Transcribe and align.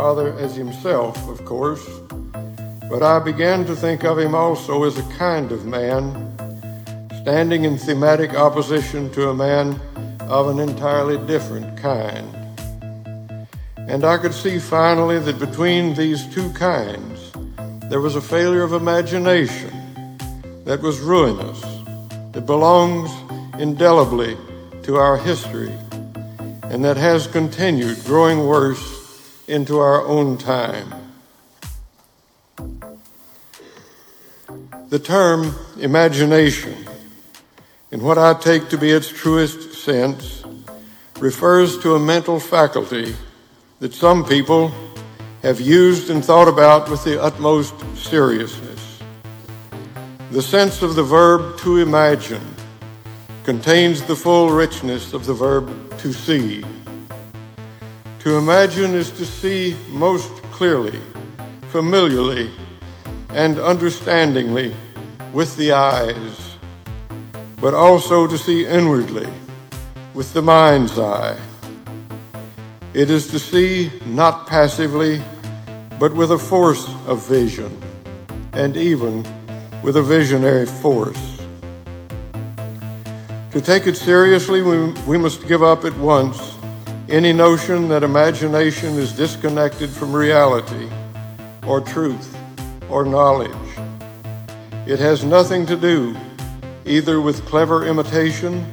Grandfather 0.00 0.38
as 0.38 0.56
himself, 0.56 1.28
of 1.28 1.44
course, 1.44 1.86
but 2.88 3.02
I 3.02 3.18
began 3.18 3.66
to 3.66 3.76
think 3.76 4.02
of 4.02 4.18
him 4.18 4.34
also 4.34 4.84
as 4.84 4.96
a 4.96 5.02
kind 5.18 5.52
of 5.52 5.66
man, 5.66 6.32
standing 7.20 7.64
in 7.64 7.76
thematic 7.76 8.32
opposition 8.32 9.10
to 9.12 9.28
a 9.28 9.34
man 9.34 9.78
of 10.20 10.48
an 10.48 10.58
entirely 10.58 11.18
different 11.26 11.76
kind. 11.76 12.34
And 13.76 14.02
I 14.02 14.16
could 14.16 14.32
see 14.32 14.58
finally 14.58 15.18
that 15.18 15.38
between 15.38 15.92
these 15.92 16.26
two 16.34 16.50
kinds, 16.54 17.30
there 17.90 18.00
was 18.00 18.16
a 18.16 18.22
failure 18.22 18.62
of 18.62 18.72
imagination 18.72 19.70
that 20.64 20.80
was 20.80 20.98
ruinous, 21.00 21.60
that 22.32 22.46
belongs 22.46 23.10
indelibly 23.60 24.34
to 24.84 24.96
our 24.96 25.18
history, 25.18 25.74
and 26.70 26.82
that 26.86 26.96
has 26.96 27.26
continued 27.26 28.02
growing 28.06 28.46
worse 28.46 28.89
into 29.50 29.78
our 29.78 30.06
own 30.06 30.38
time. 30.38 30.94
The 34.88 34.98
term 34.98 35.54
imagination, 35.78 36.74
in 37.90 38.02
what 38.02 38.16
I 38.16 38.34
take 38.34 38.68
to 38.68 38.78
be 38.78 38.90
its 38.90 39.08
truest 39.08 39.74
sense, 39.84 40.44
refers 41.18 41.78
to 41.78 41.96
a 41.96 41.98
mental 41.98 42.38
faculty 42.38 43.14
that 43.80 43.92
some 43.92 44.24
people 44.24 44.72
have 45.42 45.60
used 45.60 46.10
and 46.10 46.24
thought 46.24 46.48
about 46.48 46.88
with 46.88 47.02
the 47.04 47.20
utmost 47.20 47.74
seriousness. 47.96 49.00
The 50.30 50.42
sense 50.42 50.82
of 50.82 50.94
the 50.94 51.02
verb 51.02 51.58
to 51.60 51.78
imagine 51.78 52.42
contains 53.44 54.02
the 54.02 54.14
full 54.14 54.50
richness 54.50 55.12
of 55.12 55.26
the 55.26 55.34
verb 55.34 55.98
to 55.98 56.12
see. 56.12 56.62
To 58.20 58.36
imagine 58.36 58.94
is 58.94 59.10
to 59.12 59.24
see 59.24 59.74
most 59.88 60.30
clearly, 60.52 61.00
familiarly, 61.70 62.50
and 63.30 63.58
understandingly 63.58 64.76
with 65.32 65.56
the 65.56 65.72
eyes, 65.72 66.58
but 67.62 67.72
also 67.72 68.26
to 68.26 68.36
see 68.36 68.66
inwardly 68.66 69.26
with 70.12 70.34
the 70.34 70.42
mind's 70.42 70.98
eye. 70.98 71.40
It 72.92 73.08
is 73.08 73.26
to 73.28 73.38
see 73.38 73.90
not 74.04 74.46
passively, 74.46 75.22
but 75.98 76.12
with 76.12 76.32
a 76.32 76.38
force 76.38 76.86
of 77.06 77.26
vision, 77.26 77.74
and 78.52 78.76
even 78.76 79.24
with 79.82 79.96
a 79.96 80.02
visionary 80.02 80.66
force. 80.66 81.40
To 83.52 83.62
take 83.62 83.86
it 83.86 83.96
seriously, 83.96 84.60
we, 84.60 84.92
we 85.06 85.16
must 85.16 85.48
give 85.48 85.62
up 85.62 85.86
at 85.86 85.96
once 85.96 86.59
any 87.10 87.32
notion 87.32 87.88
that 87.88 88.04
imagination 88.04 88.94
is 88.94 89.12
disconnected 89.12 89.90
from 89.90 90.14
reality 90.14 90.88
or 91.66 91.80
truth 91.80 92.36
or 92.88 93.04
knowledge. 93.04 93.50
It 94.86 95.00
has 95.00 95.24
nothing 95.24 95.66
to 95.66 95.76
do 95.76 96.16
either 96.86 97.20
with 97.20 97.44
clever 97.46 97.84
imitation 97.84 98.64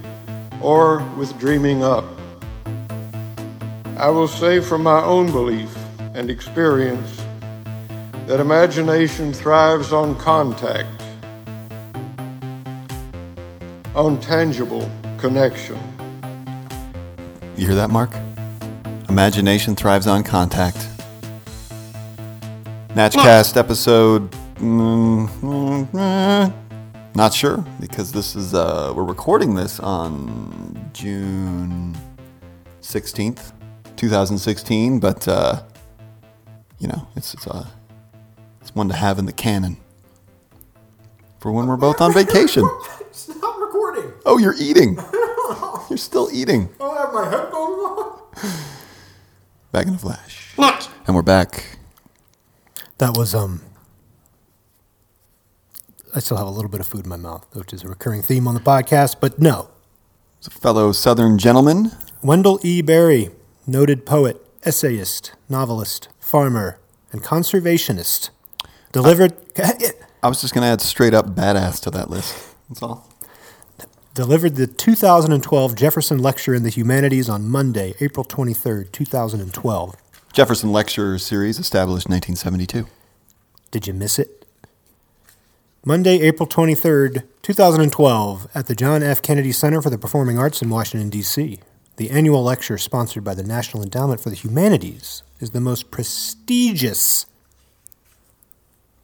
or 0.62 1.00
with 1.18 1.36
dreaming 1.40 1.84
up. 1.84 2.06
I 3.98 4.10
will 4.10 4.28
say 4.28 4.60
from 4.60 4.84
my 4.84 5.02
own 5.02 5.32
belief 5.32 5.76
and 6.14 6.30
experience 6.30 7.20
that 8.28 8.40
imagination 8.40 9.34
thrives 9.34 9.92
on 9.92 10.16
contact 10.16 11.02
on 13.96 14.20
tangible 14.22 14.88
connection. 15.18 15.80
You 17.56 17.66
hear 17.66 17.76
that, 17.76 17.90
Mark? 17.90 18.12
Imagination 19.18 19.76
thrives 19.76 20.06
on 20.06 20.22
contact. 20.22 20.78
Natchcast 22.90 23.58
episode. 23.58 24.30
mm, 24.58 25.28
mm, 25.40 25.88
mm, 25.88 26.54
not 27.16 27.34
sure 27.34 27.66
because 27.80 28.12
this 28.12 28.36
is 28.36 28.54
uh, 28.54 28.94
we're 28.96 29.04
recording 29.04 29.56
this 29.56 29.80
on 29.80 30.92
June 30.94 31.98
sixteenth, 32.80 33.54
two 33.96 34.08
thousand 34.08 34.38
sixteen. 34.38 35.00
But 35.00 35.28
uh, 35.28 35.64
you 36.78 36.88
know, 36.88 37.08
it's 37.16 37.34
it's 37.34 37.48
uh, 37.48 37.66
it's 38.62 38.76
one 38.76 38.88
to 38.88 38.96
have 38.96 39.18
in 39.18 39.26
the 39.26 39.34
canon 39.34 39.78
for 41.40 41.52
when 41.52 41.66
we're 41.66 41.76
both 41.76 42.02
on 42.02 42.14
vacation. 42.24 42.70
Stop 43.12 43.60
recording. 43.60 44.12
Oh, 44.28 44.38
you're 44.38 44.56
eating. 44.60 45.00
You're 45.90 45.98
still 45.98 46.30
eating. 46.32 46.70
I 46.76 46.78
don't 46.78 46.98
have 46.98 47.14
my 47.14 47.30
headphones 47.30 47.54
on. 47.80 48.67
Back 49.72 49.88
in 49.88 49.94
the 49.94 50.00
flash. 50.00 50.54
And 51.06 51.16
we're 51.16 51.22
back. 51.22 51.78
That 52.98 53.16
was 53.18 53.36
um. 53.36 53.62
I 56.16 56.20
still 56.20 56.38
have 56.38 56.48
a 56.48 56.52
little 56.52 56.70
bit 56.72 56.80
of 56.80 56.88
food 56.88 57.04
in 57.04 57.10
my 57.10 57.18
mouth, 57.18 57.46
which 57.54 57.74
is 57.74 57.84
a 57.84 57.88
recurring 57.88 58.22
theme 58.22 58.48
on 58.48 58.56
the 58.56 58.60
podcast. 58.62 59.18
But 59.20 59.40
no, 59.40 59.70
It's 60.40 60.48
a 60.48 60.52
fellow 60.52 60.92
Southern 60.92 61.38
gentleman. 61.38 61.92
Wendell 62.24 62.60
E. 62.64 62.82
Berry, 62.82 63.30
noted 63.68 64.06
poet, 64.06 64.44
essayist, 64.64 65.34
novelist, 65.48 66.08
farmer, 66.20 66.80
and 67.12 67.22
conservationist, 67.24 68.30
delivered 68.92 69.34
I 70.24 70.28
was 70.28 70.42
just 70.42 70.54
going 70.54 70.64
to 70.64 70.68
add 70.70 70.82
straight 70.82 71.14
up 71.14 71.28
badass 71.36 71.80
to 71.84 71.92
that 71.92 72.10
list. 72.10 72.36
That's 72.70 72.82
all. 72.82 73.08
Delivered 74.18 74.56
the 74.56 74.66
2012 74.66 75.76
Jefferson 75.76 76.18
Lecture 76.18 76.56
in 76.56 76.64
the 76.64 76.72
Humanities 76.72 77.30
on 77.30 77.48
Monday, 77.48 77.94
April 78.00 78.26
23rd, 78.26 78.92
2012. 78.92 79.96
Jefferson 80.34 80.72
Lecture 80.72 81.20
Series 81.20 81.60
established 81.60 82.10
1972. 82.10 82.88
Did 83.70 83.86
you 83.86 83.94
miss 83.94 84.18
it? 84.18 84.44
Monday, 85.86 86.20
April 86.22 86.50
23rd, 86.50 87.26
2012, 87.44 88.48
at 88.56 88.66
the 88.66 88.74
John 88.74 89.04
F. 89.04 89.22
Kennedy 89.22 89.52
Center 89.52 89.84
for 89.84 89.92
the 89.92 90.00
Performing 90.00 90.40
Arts 90.40 90.64
in 90.64 90.72
Washington, 90.72 91.12
D.C. 91.12 91.60
The 91.98 92.10
annual 92.10 92.42
lecture 92.42 92.80
sponsored 92.80 93.24
by 93.24 93.36
the 93.36 93.44
National 93.44 93.84
Endowment 93.84 94.20
for 94.20 94.32
the 94.32 94.36
Humanities 94.36 95.22
is 95.40 95.52
the 95.52 95.62
most 95.62 95.92
prestigious, 95.92 97.28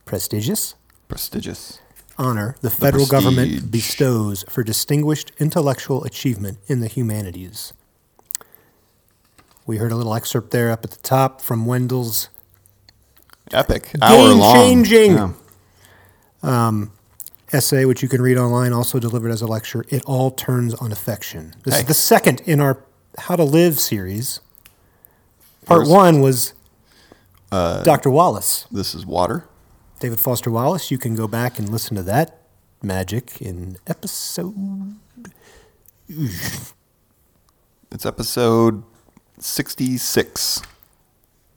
prestigious 0.06 0.73
Prestigious. 1.13 1.78
Honor 2.18 2.56
the 2.62 2.69
federal 2.69 3.06
government 3.06 3.72
bestows 3.72 4.44
for 4.50 4.63
distinguished 4.63 5.31
intellectual 5.40 6.03
achievement 6.03 6.57
in 6.68 6.79
the 6.79 6.88
humanities. 6.88 7.74
We 9.66 9.78
heard 9.78 9.91
a 9.91 9.96
little 9.96 10.13
excerpt 10.13 10.52
there 10.52 10.72
up 10.72 10.84
at 10.84 10.91
the 10.91 10.97
top 11.00 11.41
from 11.41 11.66
Wendell's 11.66 12.29
Epic. 13.52 13.91
Hour 14.02 14.34
long. 14.34 14.56
changing. 14.56 15.12
Yeah. 15.13 15.31
Um, 16.41 16.91
essay, 17.52 17.85
which 17.85 18.02
you 18.03 18.09
can 18.09 18.22
read 18.22 18.38
online, 18.38 18.73
also 18.73 19.00
delivered 19.00 19.31
as 19.31 19.41
a 19.41 19.47
lecture. 19.47 19.85
It 19.90 20.03
all 20.06 20.31
turns 20.31 20.73
on 20.75 20.91
affection. 20.91 21.53
This 21.63 21.75
Hey. 21.75 21.81
is 21.81 21.88
the 21.88 21.94
second 21.94 22.41
in 22.46 22.59
our 22.59 22.79
How 23.18 23.35
to 23.35 23.44
Live 23.44 23.79
series. 23.79 24.40
Part 25.66 25.81
First- 25.81 25.91
one 25.91 26.20
was 26.22 26.53
uh, 27.52 27.84
Dr. 27.84 28.09
Wallace, 28.09 28.66
This 28.72 28.96
is 28.96 29.05
water. 29.05 29.46
David 30.03 30.20
Foster 30.20 30.52
Wallace. 30.52 30.91
You 30.91 30.97
can 30.97 31.16
go 31.16 31.29
back 31.29 31.58
and 31.58 31.70
listen 31.70 31.96
to 31.96 32.03
that 32.03 32.41
magic 32.82 33.41
in 33.41 33.78
episode. 33.88 34.97
It's 36.09 38.05
episode 38.05 38.84
66 39.40 40.61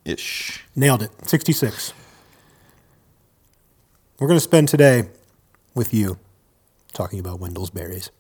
ish. 0.05 0.65
Nailed 0.77 1.03
it. 1.03 1.11
66. 1.29 1.93
We're 4.21 4.29
going 4.29 4.37
to 4.37 4.41
spend 4.41 4.69
today 4.69 5.09
with 5.75 5.93
you 5.93 6.17
talking 6.93 7.19
about 7.19 7.41
Wendell's 7.41 7.71
berries. 7.71 8.13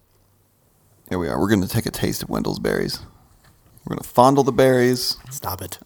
Here 1.09 1.21
we 1.21 1.29
are. 1.29 1.39
We're 1.39 1.51
going 1.51 1.63
to 1.63 1.69
take 1.69 1.87
a 1.87 1.93
taste 1.93 2.25
of 2.25 2.31
Wendell's 2.31 2.59
berries. 2.59 2.99
We're 3.85 3.95
going 3.95 4.03
to 4.03 4.09
fondle 4.09 4.43
the 4.43 4.51
berries. 4.51 5.19
Stop 5.31 5.63
it. 5.63 5.79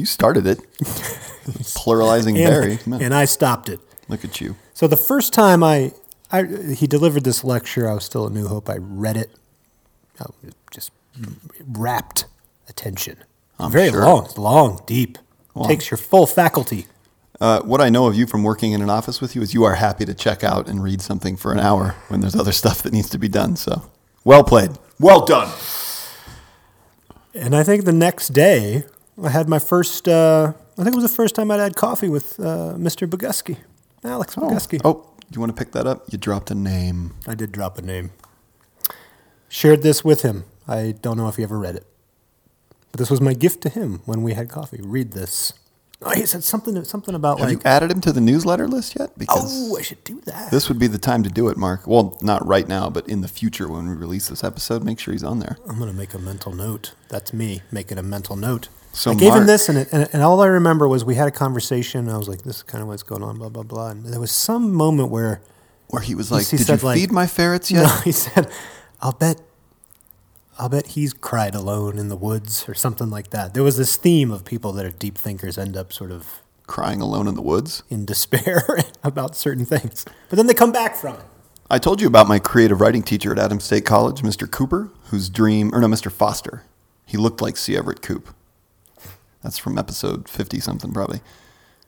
You 0.00 0.06
started 0.06 0.46
it. 0.46 0.60
Pluralizing 0.80 2.34
berry. 2.34 2.72
And, 2.72 2.80
Come 2.80 2.92
on. 2.94 3.02
and 3.02 3.14
I 3.14 3.26
stopped 3.26 3.68
it. 3.68 3.80
Look 4.08 4.24
at 4.24 4.40
you. 4.40 4.56
So 4.72 4.86
the 4.86 4.96
first 4.96 5.34
time 5.34 5.62
I, 5.62 5.92
I 6.32 6.44
he 6.74 6.86
delivered 6.86 7.22
this 7.24 7.44
lecture, 7.44 7.86
I 7.86 7.92
was 7.92 8.04
still 8.04 8.24
at 8.24 8.32
New 8.32 8.48
Hope. 8.48 8.70
I 8.70 8.76
read 8.78 9.18
it, 9.18 9.30
I 10.18 10.24
just 10.70 10.90
rapt 11.68 12.24
attention. 12.66 13.18
I'm 13.58 13.70
Very 13.70 13.90
sure. 13.90 14.00
long, 14.00 14.28
long, 14.38 14.80
deep. 14.86 15.18
Takes 15.66 15.90
your 15.90 15.98
full 15.98 16.26
faculty. 16.26 16.86
Uh, 17.38 17.60
what 17.60 17.82
I 17.82 17.90
know 17.90 18.06
of 18.06 18.14
you 18.14 18.26
from 18.26 18.42
working 18.42 18.72
in 18.72 18.80
an 18.80 18.88
office 18.88 19.20
with 19.20 19.36
you 19.36 19.42
is 19.42 19.52
you 19.52 19.64
are 19.64 19.74
happy 19.74 20.06
to 20.06 20.14
check 20.14 20.42
out 20.42 20.66
and 20.66 20.82
read 20.82 21.02
something 21.02 21.36
for 21.36 21.52
an 21.52 21.60
hour 21.60 21.94
when 22.08 22.20
there's 22.20 22.34
other 22.36 22.52
stuff 22.62 22.82
that 22.84 22.92
needs 22.94 23.10
to 23.10 23.18
be 23.18 23.28
done. 23.28 23.56
So, 23.56 23.90
well 24.24 24.44
played. 24.44 24.70
Well 24.98 25.26
done. 25.26 25.52
And 27.34 27.54
I 27.54 27.62
think 27.64 27.84
the 27.84 27.92
next 27.92 28.28
day 28.28 28.84
I 29.22 29.28
had 29.28 29.48
my 29.48 29.58
first. 29.58 30.08
Uh, 30.08 30.52
I 30.78 30.82
think 30.82 30.94
it 30.94 30.96
was 30.96 31.10
the 31.10 31.16
first 31.16 31.34
time 31.34 31.50
I'd 31.50 31.60
had 31.60 31.76
coffee 31.76 32.08
with 32.08 32.40
uh, 32.40 32.74
Mr. 32.76 33.08
Bogusky, 33.08 33.58
Alex 34.02 34.34
Bogusky. 34.34 34.80
Oh, 34.84 35.06
you 35.30 35.40
want 35.40 35.54
to 35.54 35.64
pick 35.64 35.72
that 35.72 35.86
up? 35.86 36.10
You 36.10 36.18
dropped 36.18 36.50
a 36.50 36.54
name. 36.54 37.14
I 37.26 37.34
did 37.34 37.52
drop 37.52 37.78
a 37.78 37.82
name. 37.82 38.10
Shared 39.48 39.82
this 39.82 40.04
with 40.04 40.22
him. 40.22 40.44
I 40.66 40.94
don't 41.00 41.16
know 41.16 41.28
if 41.28 41.36
he 41.36 41.42
ever 41.42 41.58
read 41.58 41.76
it. 41.76 41.86
But 42.92 42.98
this 42.98 43.10
was 43.10 43.20
my 43.20 43.34
gift 43.34 43.62
to 43.62 43.68
him 43.68 44.02
when 44.04 44.22
we 44.22 44.34
had 44.34 44.48
coffee. 44.48 44.80
Read 44.82 45.12
this. 45.12 45.52
Oh, 46.02 46.10
he 46.10 46.24
said 46.24 46.42
something 46.42 46.82
something 46.84 47.14
about 47.14 47.40
Have 47.40 47.48
like, 47.48 47.58
you 47.58 47.62
added 47.64 47.90
him 47.90 48.00
to 48.02 48.12
the 48.12 48.22
newsletter 48.22 48.66
list 48.66 48.96
yet? 48.98 49.18
Because 49.18 49.70
oh, 49.70 49.76
I 49.76 49.82
should 49.82 50.02
do 50.02 50.20
that. 50.22 50.50
this 50.50 50.68
would 50.68 50.78
be 50.78 50.86
the 50.86 50.98
time 50.98 51.22
to 51.24 51.28
do 51.28 51.48
it, 51.48 51.58
Mark. 51.58 51.86
Well, 51.86 52.16
not 52.22 52.46
right 52.46 52.66
now, 52.66 52.88
but 52.88 53.06
in 53.06 53.20
the 53.20 53.28
future 53.28 53.68
when 53.68 53.86
we 53.86 53.94
release 53.94 54.28
this 54.28 54.42
episode, 54.42 54.82
make 54.82 54.98
sure 54.98 55.12
he's 55.12 55.22
on 55.22 55.40
there. 55.40 55.58
I'm 55.68 55.78
gonna 55.78 55.92
make 55.92 56.14
a 56.14 56.18
mental 56.18 56.54
note. 56.54 56.94
That's 57.10 57.34
me 57.34 57.60
making 57.70 57.98
a 57.98 58.02
mental 58.02 58.34
note. 58.34 58.70
So 58.92 59.12
I 59.12 59.14
gave 59.14 59.32
him 59.34 59.46
this, 59.46 59.68
and, 59.68 59.78
it, 59.78 59.88
and 59.92 60.08
and 60.12 60.22
all 60.22 60.40
I 60.40 60.46
remember 60.46 60.88
was 60.88 61.04
we 61.04 61.14
had 61.14 61.28
a 61.28 61.30
conversation. 61.30 62.00
And 62.00 62.10
I 62.10 62.16
was 62.18 62.28
like, 62.28 62.42
"This 62.42 62.56
is 62.56 62.62
kind 62.62 62.82
of 62.82 62.88
what's 62.88 63.02
going 63.04 63.22
on." 63.22 63.38
Blah 63.38 63.48
blah 63.48 63.62
blah. 63.62 63.88
And 63.90 64.04
there 64.06 64.20
was 64.20 64.32
some 64.32 64.72
moment 64.72 65.10
where 65.10 65.40
Where 65.88 66.02
he 66.02 66.14
was 66.14 66.30
like, 66.32 66.46
he 66.46 66.56
"Did 66.56 66.66
said, 66.66 66.80
you 66.82 66.86
like- 66.88 66.98
feed 66.98 67.12
my 67.12 67.26
ferrets 67.26 67.70
yet?" 67.70 67.84
no, 67.84 67.88
he 68.04 68.12
said, 68.12 68.50
"I'll 69.00 69.12
bet, 69.12 69.40
I'll 70.58 70.68
bet 70.68 70.88
he's 70.88 71.12
cried 71.12 71.54
alone 71.54 71.98
in 71.98 72.08
the 72.08 72.16
woods 72.16 72.68
or 72.68 72.74
something 72.74 73.10
like 73.10 73.30
that." 73.30 73.54
There 73.54 73.62
was 73.62 73.76
this 73.76 73.96
theme 73.96 74.30
of 74.32 74.44
people 74.44 74.72
that 74.72 74.84
are 74.84 74.90
deep 74.90 75.16
thinkers 75.16 75.56
end 75.56 75.76
up 75.76 75.92
sort 75.92 76.10
of 76.10 76.40
Crying 76.66 77.00
alone 77.00 77.26
in 77.26 77.34
the 77.34 77.42
woods. 77.42 77.82
in 77.90 78.04
despair 78.04 78.64
about 79.04 79.34
certain 79.36 79.64
things, 79.64 80.04
but 80.28 80.36
then 80.36 80.46
they 80.46 80.54
come 80.54 80.72
back 80.72 80.94
from 80.96 81.14
it. 81.16 81.22
I 81.68 81.78
told 81.78 82.00
you 82.00 82.06
about 82.08 82.26
my 82.28 82.38
creative 82.40 82.80
writing 82.80 83.02
teacher 83.04 83.30
at 83.32 83.38
Adams 83.38 83.62
State 83.64 83.84
College, 83.84 84.22
Mr. 84.22 84.50
Cooper, 84.50 84.90
whose 85.10 85.28
dream, 85.28 85.72
or 85.74 85.80
no, 85.80 85.86
Mr. 85.86 86.10
Foster. 86.10 86.64
He 87.06 87.16
looked 87.16 87.40
like 87.40 87.56
C. 87.56 87.76
Everett 87.76 88.02
Koop. 88.02 88.34
That's 89.42 89.58
from 89.58 89.78
episode 89.78 90.28
50 90.28 90.60
something, 90.60 90.92
probably. 90.92 91.20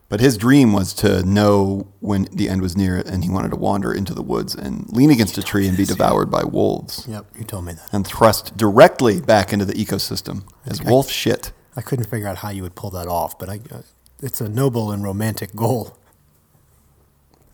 But 0.09 0.21
his 0.21 0.37
dream 0.37 0.73
was 0.75 0.93
to 0.95 1.23
know 1.23 1.87
when 2.01 2.25
the 2.33 2.49
end 2.51 2.61
was 2.61 2.77
near 2.77 2.99
and 2.99 3.25
he 3.25 3.31
wanted 3.31 3.49
to 3.51 3.57
wander 3.57 3.93
into 3.95 4.13
the 4.13 4.23
woods 4.23 4.55
and 4.55 4.87
lean 4.93 5.11
against 5.11 5.39
a 5.39 5.43
tree 5.43 5.67
and 5.67 5.75
be 5.77 5.87
devoured 5.87 6.31
by 6.31 6.45
wolves 6.45 7.07
Yep, 7.09 7.27
you 7.39 7.45
told 7.45 7.65
me 7.65 7.73
that. 7.73 7.89
and 7.93 8.07
thrust 8.07 8.55
directly 8.57 9.23
back 9.23 9.55
into 9.55 9.65
the 9.65 9.73
ecosystem 9.73 10.43
as 10.67 10.83
wolf 10.83 11.09
shit. 11.11 11.53
I 11.77 11.81
couldn't 11.81 12.05
figure 12.11 12.29
out 12.29 12.39
how 12.39 12.51
you 12.51 12.63
would 12.63 12.75
pull 12.75 12.91
that 12.91 13.07
off, 13.09 13.39
but 13.39 13.49
I, 13.49 13.61
uh, 13.71 13.81
it's 14.23 14.43
a 14.43 14.51
noble 14.51 14.91
and 14.93 15.03
romantic 15.03 15.57
goal. 15.57 15.97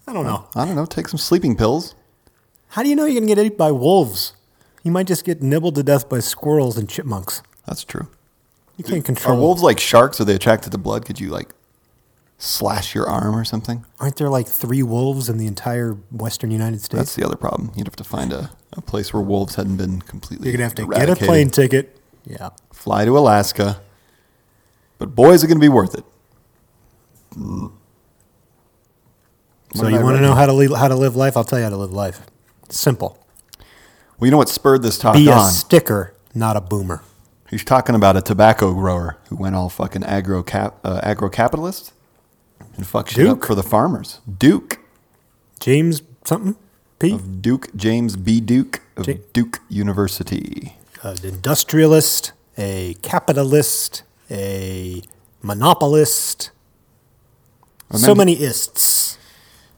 I 0.08 0.12
don't 0.12 0.24
know. 0.24 0.48
I 0.56 0.64
don't 0.64 0.74
know, 0.74 0.86
take 0.86 1.06
some 1.08 1.18
sleeping 1.18 1.54
pills. 1.56 1.94
How 2.70 2.82
do 2.82 2.88
you 2.88 2.96
know 2.96 3.04
you're 3.04 3.20
going 3.20 3.28
to 3.28 3.34
get 3.36 3.44
eaten 3.44 3.56
by 3.56 3.70
wolves? 3.70 4.32
You 4.82 4.90
might 4.90 5.06
just 5.06 5.24
get 5.24 5.42
nibbled 5.42 5.76
to 5.76 5.82
death 5.84 6.08
by 6.08 6.18
squirrels 6.18 6.76
and 6.76 6.88
chipmunks. 6.88 7.40
That's 7.66 7.84
true. 7.84 8.08
You 8.78 8.84
can't 8.84 9.04
control. 9.04 9.36
Are 9.36 9.40
wolves 9.40 9.60
like 9.60 9.78
sharks? 9.80 10.20
Are 10.20 10.25
they 10.25 10.34
attracted 10.36 10.72
to 10.72 10.78
blood? 10.78 11.04
Could 11.04 11.19
you 11.20 11.28
like 11.30 11.50
slash 12.38 12.94
your 12.94 13.08
arm 13.08 13.34
or 13.36 13.44
something? 13.44 13.84
Aren't 13.98 14.16
there 14.16 14.28
like 14.30 14.46
three 14.46 14.84
wolves 14.84 15.28
in 15.28 15.36
the 15.36 15.46
entire 15.46 15.94
western 16.12 16.50
United 16.52 16.80
States? 16.80 16.96
That's 16.96 17.16
the 17.16 17.25
other 17.25 17.36
problem. 17.36 17.72
You'd 17.75 17.88
have 17.88 17.96
to 17.96 18.04
find 18.04 18.32
a, 18.32 18.52
a 18.75 18.80
place 18.80 19.12
where 19.12 19.20
wolves 19.22 19.56
hadn't 19.56 19.76
been 19.76 20.00
completely. 20.02 20.48
You're 20.48 20.56
going 20.56 20.70
to 20.70 20.82
have 20.82 20.88
to 20.90 20.98
get 20.98 21.10
a 21.10 21.16
plane 21.16 21.50
ticket. 21.50 22.00
Yeah. 22.25 22.50
fly 22.72 23.04
to 23.04 23.19
Alaska. 23.19 23.80
But 24.98 25.14
boys 25.14 25.42
are 25.42 25.48
going 25.48 25.58
to 25.58 25.60
be 25.60 25.69
worth 25.69 25.94
it. 25.94 26.04
So 29.75 29.86
you 29.88 30.02
want 30.02 30.16
to 30.16 30.22
know 30.22 30.34
how 30.34 30.46
to 30.46 30.52
live, 30.52 30.72
how 30.72 30.88
to 30.88 30.96
live 30.96 31.16
life? 31.16 31.36
I'll 31.36 31.44
tell 31.44 31.58
you 31.58 31.64
how 31.64 31.70
to 31.70 31.76
live 31.76 31.92
life. 31.92 32.20
Simple. 32.69 33.25
Well, 34.19 34.26
you 34.26 34.30
know 34.30 34.38
what 34.38 34.48
spurred 34.48 34.82
this 34.82 34.98
talk 34.98 35.14
Be 35.14 35.28
a 35.28 35.32
on? 35.32 35.50
sticker, 35.50 36.14
not 36.34 36.56
a 36.56 36.60
boomer. 36.60 37.02
He's 37.50 37.64
talking 37.64 37.94
about 37.94 38.16
a 38.16 38.20
tobacco 38.20 38.74
grower 38.74 39.16
who 39.28 39.36
went 39.36 39.54
all 39.54 39.68
fucking 39.68 40.04
agro 40.04 40.42
cap, 40.42 40.78
uh, 40.84 41.00
agro 41.02 41.30
capitalist 41.30 41.92
and 42.76 42.86
fucked 42.86 43.12
shit 43.12 43.26
up 43.26 43.38
Duke? 43.38 43.46
for 43.46 43.54
the 43.54 43.62
farmers. 43.62 44.20
Duke 44.38 44.80
James 45.60 46.02
something? 46.24 46.56
P? 46.98 47.12
of 47.12 47.40
Duke 47.40 47.74
James 47.74 48.16
B. 48.16 48.40
Duke 48.40 48.82
of 48.96 49.06
Ja- 49.06 49.14
Duke 49.32 49.60
University. 49.68 50.76
An 51.02 51.16
industrialist, 51.24 52.32
a 52.56 52.94
capitalist, 53.02 54.02
a 54.30 55.02
monopolist. 55.40 56.50
And 57.88 58.00
So 58.00 58.14
many 58.14 58.34
ists. 58.42 59.16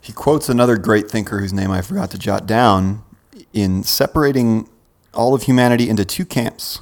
He 0.00 0.12
quotes 0.12 0.48
another 0.48 0.76
great 0.76 1.10
thinker 1.10 1.38
whose 1.38 1.52
name 1.52 1.70
I 1.70 1.82
forgot 1.82 2.10
to 2.12 2.18
jot 2.18 2.46
down 2.46 3.04
in 3.52 3.84
separating 3.84 4.68
all 5.14 5.34
of 5.34 5.42
humanity 5.44 5.88
into 5.88 6.04
two 6.04 6.24
camps. 6.24 6.80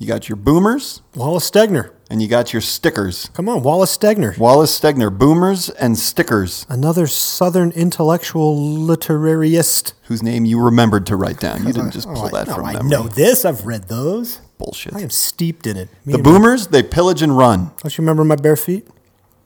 You 0.00 0.06
got 0.06 0.28
your 0.28 0.36
boomers 0.36 1.02
Wallace 1.16 1.50
Stegner. 1.50 1.90
and 2.08 2.22
you 2.22 2.28
got 2.28 2.52
your 2.52 2.62
stickers. 2.62 3.30
Come 3.34 3.48
on, 3.48 3.62
Wallace 3.64 3.96
Stegner. 3.98 4.38
Wallace 4.38 4.78
Stegner, 4.78 5.16
boomers 5.16 5.70
and 5.70 5.98
stickers, 5.98 6.64
Another 6.68 7.08
Southern 7.08 7.72
intellectual 7.72 8.56
literariist. 8.56 9.94
whose 10.04 10.22
name 10.22 10.44
you 10.44 10.60
remembered 10.60 11.04
to 11.06 11.16
write 11.16 11.40
down. 11.40 11.66
You 11.66 11.72
didn't 11.72 11.90
just 11.98 12.06
Oh, 12.08 12.14
pull 12.14 12.26
I, 12.26 12.30
that 12.30 12.46
no, 12.48 12.54
from 12.54 12.64
I 12.64 12.72
memory. 12.74 12.88
know 12.90 13.02
this. 13.08 13.44
I've 13.44 13.66
read 13.66 13.88
those. 13.88 14.40
Bullshit. 14.58 14.94
I 14.94 15.00
am 15.00 15.10
steeped 15.10 15.66
in 15.66 15.76
it. 15.76 15.88
Me 16.04 16.12
The 16.12 16.18
and 16.18 16.24
my- 16.26 16.32
boomers, 16.32 16.68
they 16.68 16.82
pillage 16.82 17.22
and 17.22 17.36
run. 17.36 17.72
Don't 17.82 17.96
you 17.98 18.02
remember 18.02 18.24
my 18.24 18.36
bare 18.36 18.56
feet? 18.56 18.86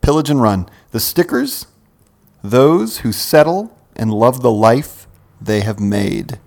Pillage 0.03 0.29
and 0.31 0.41
run. 0.43 0.69
The 0.91 1.01
stickers, 1.01 1.67
those 2.43 2.99
who 2.99 3.13
settle 3.13 3.75
and 3.97 4.13
love 4.13 4.43
the 4.43 4.51
life 4.51 5.07
they 5.41 5.61
have 5.61 5.81
made. 5.81 6.39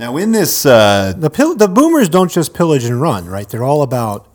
Now, 0.00 0.16
in 0.16 0.32
this, 0.32 0.64
uh, 0.64 1.12
The 1.14 1.28
pill, 1.28 1.54
the 1.54 1.68
boomers 1.68 2.08
don't 2.08 2.30
just 2.30 2.54
pillage 2.54 2.84
and 2.84 3.00
run, 3.00 3.26
right? 3.28 3.46
They're 3.46 3.62
all 3.62 3.82
about 3.82 4.26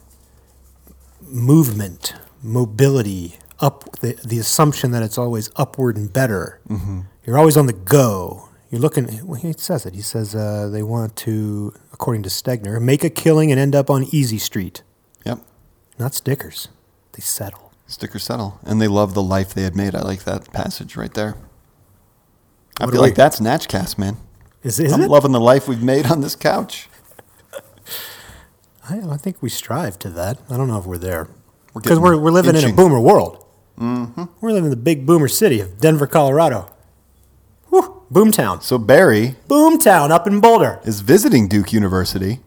movement, 1.21 2.13
mobility, 2.43 3.37
up 3.59 3.99
the, 3.99 4.13
the 4.23 4.37
assumption 4.37 4.91
that 4.91 5.01
it's 5.01 5.17
always 5.17 5.49
upward 5.55 5.97
and 5.97 6.11
better. 6.13 6.59
Mm-hmm. 6.69 7.01
You're 7.25 7.37
always 7.39 7.57
on 7.57 7.65
the 7.65 7.73
go. 7.73 8.49
You're 8.69 8.81
looking. 8.81 9.25
Well, 9.25 9.39
he 9.39 9.53
says 9.53 9.85
it. 9.87 9.95
He 9.95 10.01
says 10.01 10.35
uh, 10.35 10.69
they 10.71 10.83
want 10.83 11.15
to, 11.17 11.73
according 11.93 12.23
to 12.23 12.29
Stegner, 12.29 12.79
make 12.81 13.03
a 13.03 13.09
killing 13.09 13.49
and 13.51 13.59
end 13.59 13.75
up 13.75 13.89
on 13.89 14.03
Easy 14.11 14.37
Street. 14.37 14.83
yep, 15.25 15.39
Not 15.97 16.13
stickers. 16.13 16.67
They 17.13 17.21
settle. 17.21 17.71
stickers 17.87 18.23
settle. 18.23 18.59
And 18.63 18.81
they 18.81 18.87
love 18.87 19.13
the 19.15 19.23
life 19.23 19.53
they 19.53 19.63
had 19.63 19.75
made. 19.75 19.95
I 19.95 20.01
like 20.01 20.25
that 20.25 20.51
passage 20.53 20.95
right 20.95 21.13
there. 21.13 21.35
I 22.79 22.83
feel 22.85 22.91
do 22.91 22.97
like 22.99 23.11
we- 23.11 23.15
that's 23.15 23.39
Natchcast, 23.39 23.97
man. 23.97 24.17
Is, 24.65 24.79
is 24.79 24.91
I'm 24.91 25.01
it? 25.03 25.09
loving 25.09 25.31
the 25.31 25.39
life 25.39 25.67
we've 25.67 25.83
made 25.83 26.07
on 26.07 26.21
this 26.21 26.35
couch. 26.35 26.89
I, 28.89 28.99
I 29.11 29.17
think 29.17 29.41
we 29.41 29.49
strive 29.49 29.97
to 29.99 30.09
that. 30.11 30.39
I 30.49 30.57
don't 30.57 30.67
know 30.67 30.77
if 30.79 30.85
we're 30.85 30.97
there 30.97 31.27
We're 31.73 31.81
because 31.81 31.99
we're, 31.99 32.17
we're 32.17 32.31
living 32.31 32.55
in 32.55 32.65
a 32.69 32.73
boomer 32.73 32.99
world. 32.99 33.45
Mm-hmm. 33.79 34.23
We're 34.41 34.49
living 34.51 34.65
in 34.65 34.69
the 34.71 34.75
big 34.75 35.05
boomer 35.05 35.27
city 35.27 35.59
of 35.59 35.79
Denver, 35.79 36.07
Colorado. 36.07 36.71
Whew, 37.69 38.03
boomtown, 38.11 38.61
So 38.63 38.77
Berry 38.77 39.35
boomtown 39.47 40.09
up 40.11 40.27
in 40.27 40.39
Boulder. 40.39 40.79
is 40.83 41.01
visiting 41.01 41.47
Duke 41.47 41.73
University 41.73 42.39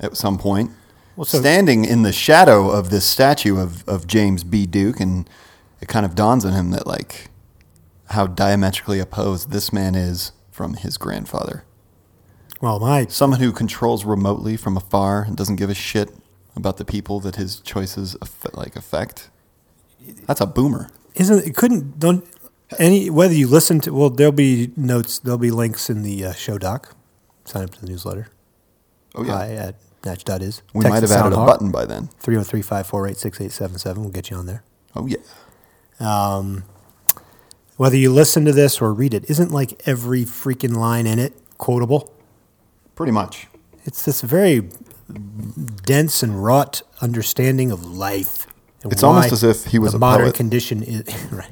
at 0.00 0.16
some 0.16 0.38
point, 0.38 0.70
Well, 1.16 1.24
so- 1.26 1.38
standing 1.40 1.84
in 1.84 2.02
the 2.02 2.12
shadow 2.12 2.70
of 2.70 2.90
this 2.90 3.04
statue 3.04 3.58
of, 3.58 3.86
of 3.88 4.06
James 4.06 4.42
B. 4.44 4.66
Duke, 4.66 4.98
and 4.98 5.28
it 5.80 5.86
kind 5.88 6.04
of 6.06 6.14
dawns 6.16 6.44
on 6.44 6.52
him 6.54 6.70
that 6.70 6.86
like 6.86 7.28
how 8.06 8.26
diametrically 8.26 8.98
opposed 8.98 9.50
this 9.50 9.72
man 9.72 9.94
is 9.94 10.32
from 10.52 10.74
his 10.74 10.96
grandfather. 10.96 11.64
Well, 12.60 12.78
my 12.78 13.06
Someone 13.06 13.40
who 13.40 13.50
controls 13.50 14.04
remotely 14.04 14.56
from 14.56 14.76
afar 14.76 15.22
and 15.22 15.36
doesn't 15.36 15.56
give 15.56 15.68
a 15.70 15.74
shit 15.74 16.14
about 16.54 16.76
the 16.76 16.84
people 16.84 17.18
that 17.20 17.34
his 17.34 17.58
choices 17.60 18.14
aff- 18.22 18.46
like 18.54 18.76
affect. 18.76 19.30
That's 20.26 20.40
a 20.40 20.46
boomer. 20.46 20.88
isn't 21.16 21.44
it 21.46 21.56
couldn't 21.56 21.98
don't 21.98 22.24
any 22.78 23.10
whether 23.10 23.34
you 23.34 23.46
listen 23.48 23.80
to 23.80 23.92
well 23.92 24.10
there'll 24.10 24.32
be 24.32 24.70
notes 24.76 25.18
there'll 25.18 25.38
be 25.38 25.50
links 25.50 25.90
in 25.90 26.02
the 26.02 26.24
uh, 26.26 26.32
show 26.34 26.58
doc. 26.58 26.94
Sign 27.44 27.64
up 27.64 27.70
to 27.74 27.80
the 27.80 27.86
newsletter. 27.88 28.28
Oh 29.14 29.24
yeah, 29.24 29.36
Hi 29.36 29.48
at 29.54 29.74
natch.is. 30.04 30.62
we 30.74 30.84
might 30.84 31.02
have 31.02 31.10
added 31.12 31.32
a 31.32 31.36
button 31.36 31.70
by 31.70 31.84
then. 31.84 32.08
303-548-6877. 32.22 33.96
We'll 33.98 34.08
get 34.10 34.30
you 34.30 34.36
on 34.36 34.46
there. 34.46 34.62
Oh 34.94 35.06
yeah. 35.06 35.18
Um, 36.00 36.64
whether 37.76 37.96
you 37.96 38.12
listen 38.12 38.44
to 38.44 38.52
this 38.52 38.80
or 38.80 38.92
read 38.92 39.14
it, 39.14 39.28
isn't 39.30 39.50
like 39.50 39.80
every 39.86 40.24
freaking 40.24 40.76
line 40.76 41.06
in 41.06 41.18
it 41.18 41.32
quotable? 41.58 42.12
Pretty 42.94 43.12
much. 43.12 43.46
It's 43.84 44.04
this 44.04 44.20
very 44.20 44.68
dense 45.84 46.22
and 46.22 46.42
wrought 46.42 46.82
understanding 47.00 47.70
of 47.72 47.84
life. 47.84 48.46
and 48.82 48.92
It's 48.92 49.02
almost 49.02 49.32
as 49.32 49.42
if 49.42 49.64
he 49.66 49.78
was 49.78 49.92
the 49.92 49.96
a 49.96 50.00
modern 50.00 50.26
poet. 50.26 50.34
condition 50.36 50.82
is 50.82 51.02
right. 51.32 51.50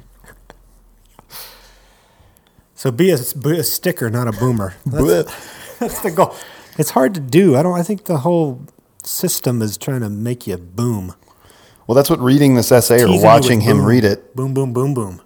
So 2.75 2.89
be 2.91 3.11
a, 3.11 3.17
be 3.39 3.59
a 3.59 3.63
sticker, 3.63 4.09
not 4.09 4.27
a 4.27 4.31
boomer. 4.31 4.73
That's, 4.85 5.77
that's 5.79 5.99
the 6.01 6.11
goal. 6.11 6.35
It's 6.79 6.91
hard 6.91 7.13
to 7.15 7.19
do. 7.19 7.55
I 7.55 7.63
don't. 7.63 7.77
I 7.77 7.83
think 7.83 8.05
the 8.05 8.19
whole 8.19 8.65
system 9.03 9.61
is 9.61 9.77
trying 9.77 10.01
to 10.01 10.09
make 10.09 10.47
you 10.47 10.57
boom. 10.57 11.13
Well, 11.85 11.95
that's 11.95 12.09
what 12.09 12.19
reading 12.19 12.55
this 12.55 12.71
essay 12.71 13.03
or 13.03 13.21
watching 13.21 13.61
him 13.61 13.77
boom. 13.77 13.85
read 13.85 14.03
it 14.03 14.35
Boom, 14.35 14.53
boom, 14.53 14.71
boom, 14.73 14.93
boom. 14.93 15.21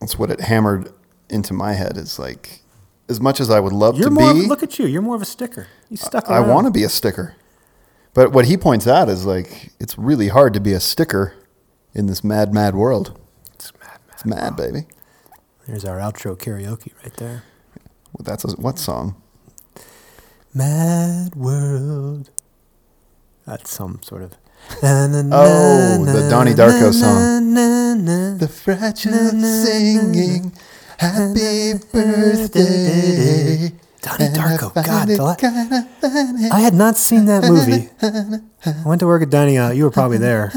That's 0.00 0.18
what 0.18 0.30
it 0.30 0.40
hammered 0.40 0.92
into 1.28 1.54
my 1.54 1.74
head 1.74 1.96
is 1.96 2.18
like 2.18 2.62
as 3.08 3.20
much 3.20 3.40
as 3.40 3.50
I 3.50 3.60
would 3.60 3.72
love 3.72 3.96
You're 3.96 4.08
to 4.08 4.14
more. 4.14 4.34
be 4.34 4.46
look 4.46 4.62
at 4.62 4.78
you. 4.78 4.86
You're 4.86 5.02
more 5.02 5.16
of 5.16 5.22
a 5.22 5.26
sticker. 5.26 5.66
You 5.88 5.96
stuck 5.96 6.28
I 6.28 6.40
want 6.40 6.66
to 6.66 6.70
be 6.70 6.84
a 6.84 6.88
sticker. 6.88 7.34
But 8.14 8.32
what 8.32 8.46
he 8.46 8.56
points 8.56 8.86
out 8.86 9.08
is 9.08 9.26
like 9.26 9.70
it's 9.78 9.96
really 9.98 10.28
hard 10.28 10.54
to 10.54 10.60
be 10.60 10.72
a 10.72 10.80
sticker 10.80 11.34
in 11.94 12.06
this 12.06 12.24
mad 12.24 12.52
mad 12.52 12.74
world. 12.74 13.18
It's 13.54 13.72
mad, 13.74 13.98
mad. 14.06 14.14
It's 14.14 14.24
mad, 14.24 14.56
baby. 14.56 14.86
There's 15.66 15.84
our 15.84 15.98
outro 15.98 16.36
karaoke 16.36 16.92
right 17.02 17.14
there. 17.16 17.44
Well, 18.12 18.24
that's 18.24 18.44
a, 18.44 18.48
what 18.56 18.78
song? 18.78 19.20
Mad 20.52 21.36
world. 21.36 22.30
That's 23.46 23.70
some 23.70 24.00
sort 24.02 24.22
of. 24.22 24.32
Oh, 24.82 26.04
the 26.04 26.28
Donnie 26.30 26.52
Darko 26.54 26.92
song. 26.92 27.54
The 28.38 28.48
fragile 28.48 29.12
singing, 29.40 30.52
happy 30.98 31.74
birthday. 31.92 33.72
Donnie 34.02 34.28
Darko. 34.32 34.72
God, 34.74 35.08
the 35.08 36.48
I 36.52 36.60
had 36.60 36.74
not 36.74 36.96
seen 36.96 37.26
that 37.26 37.44
movie. 37.44 37.90
I 38.64 38.82
went 38.88 39.00
to 39.00 39.06
work 39.06 39.22
at 39.22 39.30
Dining 39.30 39.56
Out. 39.58 39.70
Uh, 39.70 39.74
you 39.74 39.84
were 39.84 39.90
probably 39.90 40.18
there. 40.18 40.52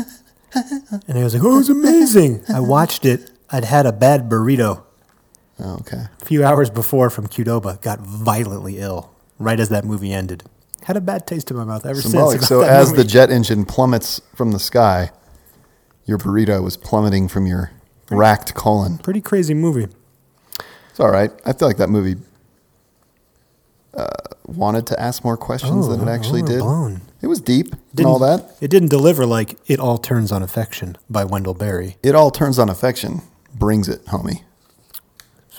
And 1.08 1.18
I 1.18 1.24
was 1.24 1.34
like, 1.34 1.44
oh, 1.44 1.56
it 1.56 1.58
was 1.58 1.70
amazing. 1.70 2.44
I 2.48 2.60
watched 2.60 3.06
it. 3.06 3.32
I'd 3.50 3.66
had 3.66 3.86
a 3.86 3.92
bad 3.92 4.30
burrito 4.30 4.84
Oh, 5.60 5.76
okay. 5.82 6.06
a 6.22 6.26
few 6.26 6.44
hours 6.44 6.70
before 6.70 7.10
from 7.10 7.28
Qdoba. 7.28 7.82
Got 7.82 8.00
violently 8.00 8.80
ill 8.80 9.12
right 9.40 9.60
as 9.60 9.70
that 9.70 9.84
movie 9.86 10.14
ended. 10.14 10.44
Had 10.86 10.98
a 10.98 11.02
bad 11.02 11.26
taste 11.26 11.50
in 11.52 11.58
my 11.58 11.64
mouth 11.64 11.86
ever 11.86 12.02
Symbolic. 12.02 12.40
since. 12.40 12.48
So 12.50 12.62
as 12.62 12.94
the 12.94 13.04
jet 13.04 13.30
engine 13.30 13.66
plummets 13.66 14.22
from 14.36 14.52
the 14.52 14.60
sky, 14.60 15.12
your 16.06 16.18
burrito 16.18 16.62
was 16.64 16.76
plummeting 16.78 17.28
from 17.30 17.46
your 17.46 17.72
racked 18.12 18.54
colon. 18.54 18.98
Pretty 18.98 19.22
crazy 19.22 19.54
movie. 19.54 19.88
It's 20.90 21.00
all 21.00 21.10
right. 21.12 21.32
I 21.46 21.54
feel 21.54 21.68
like 21.68 21.78
that 21.78 21.90
movie 21.90 22.18
uh, 23.94 24.08
wanted 24.46 24.86
to 24.88 25.00
ask 25.00 25.24
more 25.24 25.38
questions 25.38 25.88
Oh, 25.88 25.96
than 25.96 26.08
it 26.08 26.12
actually 26.12 26.42
oh, 26.44 26.90
did. 26.90 27.02
It 27.22 27.28
was 27.28 27.40
deep 27.40 27.72
and 27.72 27.82
Didn't- 27.96 28.10
all 28.12 28.20
that. 28.20 28.56
It 28.60 28.70
didn't 28.70 28.90
deliver 28.90 29.26
like 29.26 29.58
It 29.68 29.80
All 29.80 29.98
Turns 29.98 30.32
on 30.32 30.44
Affection 30.44 30.98
by 31.10 31.24
Wendell 31.24 31.54
Berry. 31.54 31.98
It 32.04 32.16
all 32.16 32.32
turns 32.32 32.60
on 32.60 32.70
affection. 32.70 33.22
Brings 33.56 33.88
it, 33.88 34.04
homie. 34.08 34.44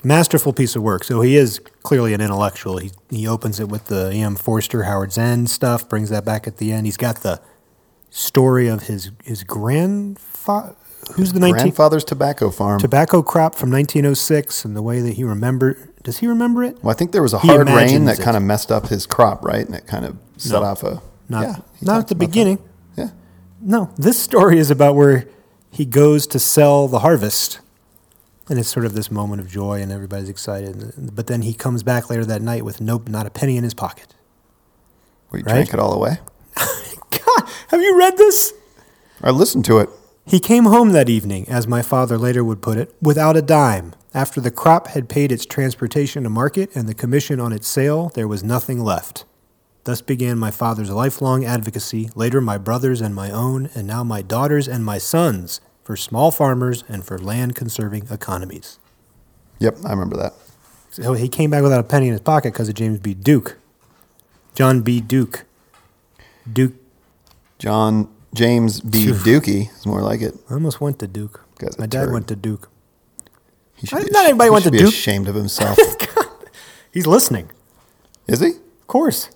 Masterful 0.04 0.52
piece 0.52 0.76
of 0.76 0.82
work. 0.82 1.02
So 1.04 1.20
he 1.22 1.36
is 1.36 1.60
clearly 1.82 2.12
an 2.14 2.20
intellectual. 2.20 2.78
He 2.78 2.92
he 3.10 3.26
opens 3.26 3.58
it 3.60 3.68
with 3.68 3.86
the 3.86 4.12
E.M. 4.12 4.36
Forster, 4.36 4.84
Howards 4.84 5.16
End 5.18 5.48
stuff, 5.50 5.88
brings 5.88 6.10
that 6.10 6.24
back 6.24 6.46
at 6.46 6.58
the 6.58 6.72
end. 6.72 6.86
He's 6.86 6.96
got 6.96 7.22
the 7.22 7.40
story 8.10 8.68
of 8.68 8.84
his 8.84 9.10
his 9.24 9.42
grandfather, 9.44 10.74
who's 11.14 11.32
the 11.32 11.40
19 11.40 11.54
Grandfather's 11.54 12.04
tobacco 12.04 12.50
farm. 12.50 12.78
tobacco 12.80 13.22
crop 13.22 13.54
from 13.54 13.70
1906, 13.70 14.64
and 14.64 14.76
the 14.76 14.82
way 14.82 15.00
that 15.00 15.14
he 15.14 15.24
remember. 15.24 15.76
Does 16.02 16.18
he 16.18 16.26
remember 16.26 16.62
it? 16.62 16.76
well, 16.82 16.90
I 16.90 16.94
think 16.94 17.12
there 17.12 17.22
was 17.22 17.32
a 17.32 17.38
He 17.38 17.48
hard 17.48 17.66
rain 17.70 18.04
that 18.04 18.18
it. 18.18 18.22
kind 18.22 18.36
of 18.36 18.42
messed 18.42 18.70
up 18.70 18.88
his 18.88 19.06
crop, 19.06 19.42
right? 19.42 19.64
And 19.64 19.74
it 19.74 19.86
kind 19.86 20.04
of 20.04 20.18
set 20.36 20.60
No. 20.60 20.66
off 20.66 20.82
a. 20.82 21.00
Not 21.30 21.42
yeah, 21.42 21.48
not 21.48 21.56
at 21.56 21.62
the 21.80 21.86
about 21.86 22.08
that. 22.08 22.14
beginning. 22.18 22.58
Yeah. 22.96 23.08
No, 23.62 23.90
this 23.96 24.20
story 24.20 24.58
is 24.58 24.70
about 24.70 24.94
where 24.96 25.26
he 25.70 25.86
goes 25.86 26.26
to 26.28 26.38
sell 26.38 26.88
the 26.88 26.98
harvest. 26.98 27.60
And 28.48 28.58
it's 28.58 28.68
sort 28.68 28.84
of 28.84 28.92
this 28.94 29.10
moment 29.10 29.40
of 29.40 29.48
joy, 29.48 29.80
and 29.80 29.90
everybody's 29.90 30.28
excited. 30.28 30.92
But 31.14 31.28
then 31.28 31.42
he 31.42 31.54
comes 31.54 31.82
back 31.82 32.10
later 32.10 32.24
that 32.26 32.42
night 32.42 32.64
with 32.64 32.80
nope 32.80 33.08
not 33.08 33.26
a 33.26 33.30
penny 33.30 33.56
in 33.56 33.64
his 33.64 33.74
pocket. 33.74 34.14
You 35.32 35.38
Right? 35.38 35.44
drank 35.46 35.74
it 35.74 35.80
all 35.80 35.92
away. 35.94 36.18
God, 36.56 37.48
have 37.68 37.80
you 37.80 37.98
read 37.98 38.16
this? 38.16 38.52
I 39.22 39.30
listened 39.30 39.64
to 39.66 39.78
it. 39.78 39.88
He 40.26 40.38
came 40.40 40.64
home 40.64 40.92
that 40.92 41.08
evening, 41.08 41.48
as 41.48 41.66
my 41.66 41.82
father 41.82 42.16
later 42.16 42.44
would 42.44 42.62
put 42.62 42.78
it, 42.78 42.94
without 43.02 43.36
a 43.36 43.42
dime. 43.42 43.94
After 44.14 44.40
the 44.40 44.50
crop 44.50 44.88
had 44.88 45.08
paid 45.08 45.32
its 45.32 45.44
transportation 45.44 46.22
to 46.22 46.30
market 46.30 46.70
and 46.76 46.88
the 46.88 46.94
commission 46.94 47.40
on 47.40 47.52
its 47.52 47.66
sale, 47.66 48.10
there 48.14 48.28
was 48.28 48.44
nothing 48.44 48.80
left. 48.80 49.24
Thus 49.84 50.00
began 50.00 50.38
my 50.38 50.50
father's 50.50 50.90
lifelong 50.90 51.44
advocacy, 51.44 52.08
later 52.14 52.40
my 52.40 52.56
brother's 52.58 53.00
and 53.00 53.14
my 53.14 53.30
own, 53.30 53.68
and 53.74 53.86
now 53.86 54.04
my 54.04 54.22
daughter's 54.22 54.68
and 54.68 54.84
my 54.84 54.98
son's, 54.98 55.60
for 55.84 55.96
small 55.96 56.30
farmers 56.30 56.82
and 56.88 57.04
for 57.04 57.18
land 57.18 57.54
conserving 57.54 58.08
economies. 58.10 58.78
Yep, 59.60 59.76
I 59.84 59.90
remember 59.90 60.16
that. 60.16 60.32
So 60.90 61.12
he 61.14 61.28
came 61.28 61.50
back 61.50 61.62
without 61.62 61.80
a 61.80 61.84
penny 61.84 62.06
in 62.06 62.12
his 62.12 62.20
pocket 62.20 62.52
because 62.52 62.68
of 62.68 62.74
James 62.74 62.98
B. 63.00 63.14
Duke. 63.14 63.56
John 64.54 64.80
B. 64.82 65.00
Duke. 65.00 65.44
Duke. 66.50 66.74
John 67.58 68.08
James 68.34 68.80
B. 68.80 69.06
Dookie 69.06 69.70
is 69.76 69.86
more 69.86 70.00
like 70.02 70.20
it. 70.20 70.34
I 70.50 70.54
almost 70.54 70.80
went 70.80 70.98
to 71.00 71.06
Duke. 71.06 71.40
Guy's 71.58 71.78
My 71.78 71.86
dad 71.86 72.04
turd. 72.06 72.12
went 72.12 72.28
to 72.28 72.36
Duke. 72.36 72.68
He 73.76 73.86
should 73.86 73.98
I- 73.98 74.04
be 74.04 74.10
not 74.10 74.24
everybody 74.26 74.46
he 74.48 74.50
went 74.52 74.62
should 74.64 74.72
to 74.72 74.78
be 74.78 74.84
Duke. 74.84 74.92
ashamed 74.94 75.28
of 75.28 75.34
himself. 75.44 75.78
He's 76.92 77.06
listening. 77.06 77.50
is 78.28 78.40
he? 78.40 78.50
Of 78.50 78.86
course. 78.86 79.30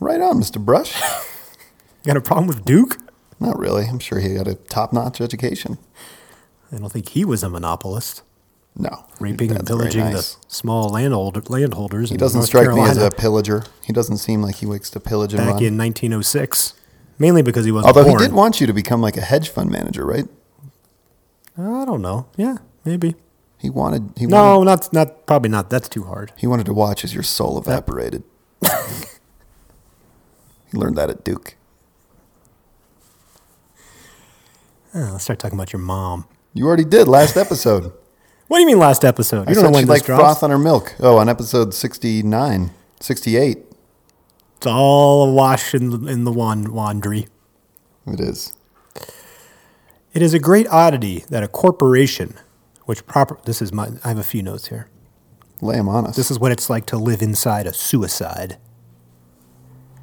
Right 0.00 0.20
on, 0.20 0.40
Mr. 0.40 0.62
Brush. 0.64 0.94
You 2.04 2.14
got 2.14 2.16
a 2.16 2.20
problem 2.22 2.46
with 2.46 2.64
Duke? 2.64 2.96
Not 3.40 3.58
really. 3.58 3.84
I'm 3.86 3.98
sure 3.98 4.18
he 4.20 4.34
got 4.34 4.48
a 4.48 4.54
top-notch 4.54 5.20
education. 5.20 5.78
I 6.72 6.76
don't 6.78 6.90
think 6.92 7.10
he 7.10 7.24
was 7.24 7.42
a 7.42 7.48
monopolist, 7.48 8.22
No, 8.76 9.04
raping 9.20 9.52
and 9.52 9.66
pillaging 9.66 10.00
nice. 10.04 10.34
the 10.34 10.44
small 10.48 10.88
landholder, 10.90 11.42
landholders. 11.48 12.10
He 12.10 12.16
doesn't 12.16 12.42
strike 12.42 12.64
Carolina 12.64 12.84
me 12.84 12.90
as 12.90 12.96
a 13.02 13.10
pillager. 13.10 13.64
He 13.84 13.92
doesn't 13.92 14.18
seem 14.18 14.42
like 14.42 14.56
he 14.56 14.66
likes 14.66 14.90
to 14.90 15.00
pillage 15.00 15.32
back 15.32 15.60
in 15.62 15.78
1906, 15.78 16.74
mainly 17.18 17.42
because 17.42 17.64
he 17.64 17.72
wasn't 17.72 17.86
Although 17.96 18.08
born. 18.10 18.20
he 18.20 18.26
did 18.26 18.34
want 18.34 18.60
you 18.60 18.66
to 18.66 18.72
become 18.72 19.00
like 19.00 19.16
a 19.16 19.20
hedge 19.22 19.48
fund 19.48 19.70
manager, 19.70 20.04
right? 20.04 20.26
I 21.56 21.84
don't 21.84 22.02
know. 22.02 22.26
Yeah, 22.36 22.58
maybe. 22.84 23.14
He 23.58 23.70
wanted. 23.70 24.12
He 24.16 24.26
No, 24.26 24.58
Wanted, 24.58 24.64
not 24.66 24.92
not 24.92 25.26
probably 25.26 25.48
not. 25.50 25.70
That's 25.70 25.88
too 25.88 26.04
hard. 26.04 26.32
he 26.36 26.46
wanted 26.46 26.66
to 26.66 26.74
watch 26.74 27.02
as 27.04 27.12
your 27.14 27.24
soul 27.24 27.58
evaporated. 27.58 28.22
he 28.62 28.68
learned 30.78 30.96
that 30.96 31.10
at 31.10 31.24
Duke. 31.24 31.56
Oh, 35.00 35.10
let's 35.12 35.22
start 35.24 35.38
talking 35.38 35.56
about 35.56 35.72
your 35.72 35.78
mom. 35.80 36.26
You 36.54 36.66
already 36.66 36.84
did 36.84 37.06
last 37.06 37.36
episode. 37.36 37.92
What 38.48 38.56
do 38.56 38.60
you 38.62 38.66
mean 38.66 38.78
last 38.80 39.04
episode? 39.04 39.46
I 39.46 39.50
You 39.50 39.54
don't 39.54 39.64
know 39.64 39.70
when 39.70 39.86
liked 39.86 40.06
drops. 40.06 40.20
froth 40.20 40.42
on 40.42 40.50
her 40.50 40.58
milk. 40.58 40.96
Oh, 40.98 41.18
on 41.18 41.28
episode 41.28 41.72
69, 41.72 42.70
68. 42.98 43.58
It's 44.56 44.66
all 44.66 45.28
awash 45.28 45.72
in 45.72 45.90
the, 45.90 46.10
in 46.10 46.24
the 46.24 46.32
wand, 46.32 46.68
wandry. 46.68 47.28
It 48.08 48.18
is. 48.18 48.56
It 50.12 50.20
is 50.22 50.34
a 50.34 50.40
great 50.40 50.66
oddity 50.66 51.24
that 51.28 51.44
a 51.44 51.48
corporation, 51.48 52.34
which 52.86 53.06
proper 53.06 53.38
this 53.44 53.62
is 53.62 53.72
my 53.72 53.90
I 54.02 54.08
have 54.08 54.18
a 54.18 54.24
few 54.24 54.42
notes 54.42 54.66
here. 54.66 54.88
Lay 55.60 55.76
them 55.76 55.88
on 55.88 56.06
us. 56.06 56.16
This 56.16 56.30
is 56.32 56.40
what 56.40 56.50
it's 56.50 56.68
like 56.68 56.86
to 56.86 56.96
live 56.98 57.22
inside 57.22 57.68
a 57.68 57.72
suicide. 57.72 58.56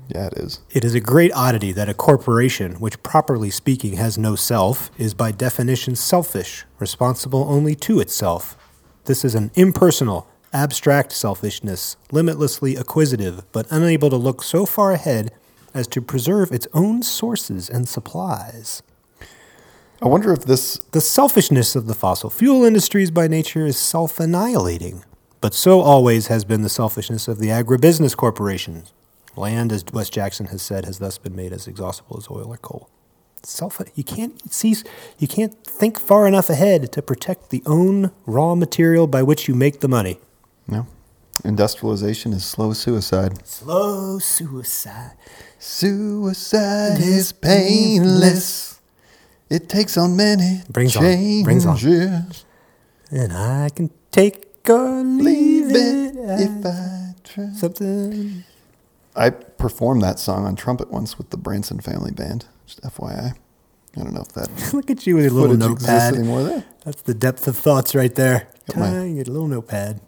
Yeah, 0.10 0.28
it 0.28 0.34
is. 0.34 0.60
It 0.72 0.86
is 0.86 0.94
a 0.94 1.00
great 1.00 1.32
oddity 1.34 1.72
that 1.72 1.90
a 1.90 1.94
corporation, 1.94 2.76
which 2.76 3.02
properly 3.04 3.50
speaking 3.50 3.94
has 3.94 4.18
no 4.18 4.36
self, 4.36 4.92
is 5.00 5.14
by 5.14 5.32
definition 5.32 5.96
selfish, 5.96 6.66
responsible 6.80 7.46
only 7.50 7.76
to 7.76 8.00
itself. 8.00 8.58
This 9.06 9.26
is 9.26 9.36
an 9.36 9.52
impersonal, 9.56 10.28
abstract 10.54 11.12
selfishness, 11.12 11.98
limitlessly 12.12 12.76
acquisitive, 12.76 13.44
but 13.52 13.68
unable 13.72 14.10
to 14.10 14.16
look 14.16 14.44
so 14.44 14.66
far 14.66 14.92
ahead 14.92 15.32
as 15.74 15.88
to 15.88 16.02
preserve 16.02 16.52
its 16.52 16.68
own 16.74 17.04
sources 17.04 17.70
and 17.70 17.88
supplies. 17.88 18.82
I 20.02 20.08
wonder 20.08 20.32
if 20.34 20.46
this. 20.46 20.80
The 20.92 21.02
selfishness 21.02 21.76
of 21.76 21.88
the 21.88 21.94
fossil 21.94 22.30
fuel 22.30 22.64
industries 22.64 23.12
by 23.12 23.28
nature 23.28 23.66
is 23.66 23.78
self 23.78 24.20
annihilating, 24.20 25.04
but 25.42 25.54
so 25.54 25.82
always 25.82 26.28
has 26.28 26.46
been 26.46 26.62
the 26.62 26.70
selfishness 26.70 27.28
of 27.28 27.40
the 27.40 27.48
agribusiness 27.48 28.16
corporations. 28.16 28.94
Land, 29.36 29.72
as 29.72 29.84
Wes 29.92 30.10
Jackson 30.10 30.48
has 30.48 30.62
said, 30.62 30.86
has 30.86 31.00
thus 31.00 31.18
been 31.18 31.36
made 31.36 31.52
as 31.52 31.68
exhaustible 31.68 32.18
as 32.18 32.28
oil 32.30 32.48
or 32.48 32.58
coal. 32.58 32.90
Self, 33.44 33.80
you 33.94 34.04
can't 34.04 34.52
see, 34.52 34.76
you 35.20 35.28
can't 35.28 35.56
think 35.66 36.00
far 36.00 36.26
enough 36.28 36.50
ahead 36.50 36.92
to 36.94 37.02
protect 37.02 37.50
the 37.52 37.62
own 37.66 38.12
raw 38.26 38.56
material 38.56 39.06
by 39.08 39.22
which 39.22 39.48
you 39.48 39.54
make 39.54 39.82
the 39.82 39.88
money. 39.88 40.20
No. 40.68 40.88
Industrialization 41.44 42.34
is 42.34 42.44
slow 42.46 42.74
suicide. 42.74 43.46
Slow 43.46 44.18
suicide. 44.20 45.12
Suicide 45.60 47.00
is 47.02 47.34
painless. 47.34 48.80
It 49.50 49.70
takes 49.70 49.96
on 49.98 50.16
many 50.16 50.62
Brings 50.70 50.96
on- 50.96 51.04
changes. 51.04 51.44
brings 51.44 51.66
on. 51.66 52.26
And 53.12 53.34
I 53.34 53.70
can 53.70 53.92
take 54.12 54.48
or 54.68 55.04
leave, 55.04 55.68
Leave 55.68 55.76
it, 55.76 56.16
it 56.16 56.40
if 56.50 56.66
I 56.66 57.14
try. 57.24 57.50
something. 57.54 58.44
I 59.16 59.30
performed 59.30 60.02
that 60.04 60.20
song 60.20 60.46
on 60.46 60.56
trumpet 60.56 60.92
once 60.92 61.18
with 61.18 61.30
the 61.30 61.38
Branson 61.38 61.80
Family 61.80 62.12
Band. 62.12 62.46
Just 62.66 62.82
FYI. 62.82 63.34
I 63.98 64.02
don't 64.04 64.14
know 64.14 64.22
if 64.22 64.30
that 64.34 64.74
Look 64.74 64.90
at 64.92 65.08
you 65.08 65.16
with 65.16 65.26
your 65.26 65.34
little 65.34 65.56
notepad. 65.56 66.16
anymore. 66.16 66.44
There, 66.44 66.66
That's 66.84 67.02
the 67.04 67.14
depth 67.14 67.48
of 67.48 67.58
thoughts 67.58 67.96
right 67.96 68.14
there. 68.14 68.50
Got 68.68 68.78
my- 68.78 68.90
Tying 68.90 69.18
it, 69.18 69.28
a 69.28 69.32
little 69.32 69.48
notepad. 69.48 70.02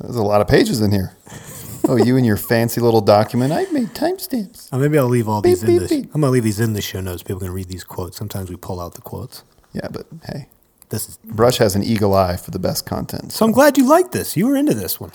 there's 0.00 0.16
a 0.16 0.22
lot 0.22 0.40
of 0.40 0.48
pages 0.48 0.80
in 0.80 0.92
here. 0.92 1.14
oh, 1.88 1.96
you 1.96 2.16
and 2.16 2.24
your 2.24 2.38
fancy 2.38 2.80
little 2.80 3.02
document. 3.02 3.52
I 3.52 3.66
made 3.70 3.88
timestamps. 3.88 4.68
Oh, 4.72 4.78
maybe 4.78 4.98
I'll 4.98 5.06
leave 5.08 5.28
all 5.28 5.42
these 5.42 5.60
Beep, 5.62 5.68
in 5.70 5.78
beep, 5.80 5.88
beep. 6.04 6.14
I'm 6.14 6.20
gonna 6.22 6.32
leave 6.32 6.44
these 6.44 6.60
in 6.60 6.72
the 6.72 6.80
show 6.80 7.00
notes. 7.00 7.22
People 7.22 7.40
can 7.40 7.50
read 7.52 7.68
these 7.68 7.84
quotes. 7.84 8.16
Sometimes 8.16 8.48
we 8.48 8.56
pull 8.56 8.80
out 8.80 8.94
the 8.94 9.02
quotes. 9.02 9.44
Yeah, 9.74 9.88
but 9.90 10.06
hey, 10.24 10.48
This 10.88 11.08
is. 11.10 11.18
Brush 11.24 11.58
has 11.58 11.76
an 11.76 11.82
eagle 11.82 12.14
eye 12.14 12.36
for 12.38 12.50
the 12.50 12.58
best 12.58 12.86
content. 12.86 13.32
So 13.32 13.44
I'm 13.44 13.52
glad 13.52 13.76
you 13.76 13.86
liked 13.86 14.12
this. 14.12 14.36
You 14.38 14.46
were 14.46 14.56
into 14.56 14.72
this 14.74 14.98
one. 14.98 15.12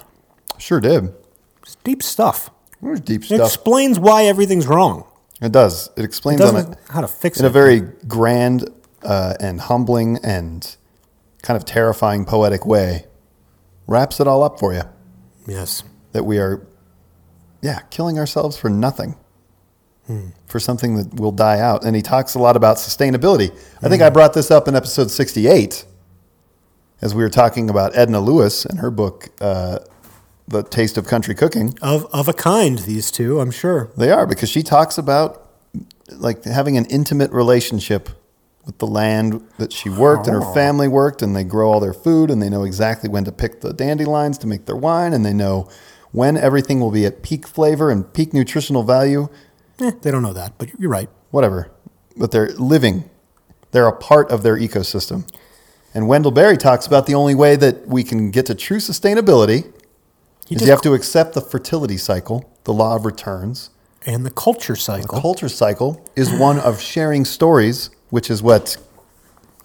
Sure 0.59 0.79
did. 0.79 1.11
It's 1.63 1.75
deep 1.83 2.03
stuff. 2.03 2.51
There's 2.83 2.99
deep 2.99 3.23
It 3.31 3.39
explains 3.39 3.97
why 3.99 4.25
everything's 4.25 4.67
wrong. 4.67 5.05
It 5.41 5.51
does. 5.51 5.89
It 5.97 6.01
It 6.01 6.05
explains 6.05 6.41
on 6.41 6.55
it 6.55 6.77
how 6.89 7.01
to 7.01 7.07
fix 7.07 7.39
in 7.39 7.45
it. 7.45 7.47
In 7.47 7.51
a 7.51 7.53
very 7.53 7.79
grand 8.07 8.69
uh, 9.03 9.35
and 9.39 9.59
humbling 9.61 10.19
and 10.23 10.75
kind 11.41 11.57
of 11.57 11.65
terrifying 11.65 12.25
poetic 12.25 12.65
way. 12.65 13.05
Wraps 13.87 14.19
it 14.19 14.27
all 14.27 14.43
up 14.43 14.59
for 14.59 14.73
you. 14.73 14.83
yes. 15.47 15.83
That 16.13 16.23
we 16.25 16.37
are, 16.37 16.65
yeah, 17.61 17.79
killing 17.89 18.19
ourselves 18.19 18.55
for 18.55 18.69
nothing. 18.69 19.15
for 20.45 20.59
something 20.59 20.95
that 20.97 21.19
will 21.19 21.31
die 21.31 21.59
out. 21.59 21.83
And 21.83 21.95
he 21.95 22.01
talks 22.01 22.35
a 22.35 22.39
lot 22.39 22.55
about 22.55 22.77
sustainability. 22.77 23.51
I 23.81 23.89
think 23.89 24.01
I 24.01 24.09
brought 24.09 24.33
this 24.33 24.51
up 24.51 24.67
in 24.67 24.75
episode 24.75 25.09
68 25.09 25.85
as 27.01 27.15
we 27.15 27.23
were 27.23 27.29
talking 27.29 27.69
about 27.69 27.95
Edna 27.97 28.19
Lewis 28.19 28.65
and 28.65 28.79
her 28.79 28.91
book, 28.91 29.29
uh, 29.41 29.79
The 30.47 30.63
Taste 30.63 30.97
of 30.97 31.07
Country 31.07 31.35
Cooking. 31.35 31.77
Of 31.81 32.05
of 32.13 32.27
a 32.27 32.33
kind, 32.33 32.79
these 32.79 33.11
two, 33.11 33.39
I'm 33.39 33.51
sure. 33.51 33.89
They 33.97 34.11
are 34.11 34.25
because 34.27 34.49
she 34.49 34.61
talks 34.63 34.97
about 34.97 35.49
like 36.11 36.43
having 36.43 36.77
an 36.77 36.85
intimate 36.85 37.31
relationship 37.31 38.09
with 38.65 38.77
the 38.77 38.87
land 38.87 39.41
that 39.57 39.73
she 39.73 39.89
worked 39.89 40.27
and 40.27 40.35
her 40.41 40.53
family 40.53 40.87
worked, 40.87 41.21
and 41.21 41.35
they 41.35 41.43
grow 41.43 41.71
all 41.71 41.79
their 41.79 41.93
food, 41.93 42.29
and 42.29 42.41
they 42.41 42.49
know 42.49 42.63
exactly 42.63 43.09
when 43.09 43.25
to 43.25 43.31
pick 43.31 43.61
the 43.61 43.73
dandelions 43.73 44.37
to 44.39 44.47
make 44.47 44.65
their 44.65 44.75
wine, 44.75 45.11
and 45.13 45.25
they 45.25 45.33
know 45.33 45.67
when 46.11 46.37
everything 46.37 46.79
will 46.79 46.91
be 46.91 47.05
at 47.05 47.23
peak 47.23 47.47
flavor 47.47 47.89
and 47.89 48.13
peak 48.13 48.33
nutritional 48.33 48.83
value, 48.83 49.27
Eh, 49.81 49.91
they 50.01 50.11
don't 50.11 50.21
know 50.21 50.33
that, 50.33 50.53
but 50.59 50.69
you're 50.79 50.89
right. 50.91 51.09
whatever. 51.31 51.71
But 52.15 52.31
they're 52.31 52.49
living, 52.53 53.09
they're 53.71 53.87
a 53.87 53.95
part 53.95 54.29
of 54.31 54.43
their 54.43 54.55
ecosystem. 54.55 55.27
And 55.95 56.07
Wendell 56.07 56.31
Berry 56.31 56.57
talks 56.57 56.85
about 56.85 57.05
the 57.07 57.15
only 57.15 57.33
way 57.35 57.55
that 57.55 57.87
we 57.87 58.03
can 58.03 58.29
get 58.29 58.45
to 58.45 58.55
true 58.55 58.77
sustainability 58.77 59.73
He 60.47 60.55
just- 60.55 60.65
you 60.65 60.71
have 60.71 60.81
to 60.81 60.93
accept 60.93 61.33
the 61.33 61.41
fertility 61.41 61.97
cycle, 61.97 62.45
the 62.63 62.73
law 62.73 62.95
of 62.95 63.05
returns, 63.05 63.69
and 64.05 64.25
the 64.25 64.31
culture 64.31 64.75
cycle. 64.75 65.15
The 65.15 65.21
culture 65.21 65.49
cycle 65.49 66.01
is 66.15 66.31
one 66.31 66.59
of 66.59 66.79
sharing 66.81 67.25
stories, 67.25 67.89
which 68.09 68.29
is 68.29 68.43
what 68.43 68.77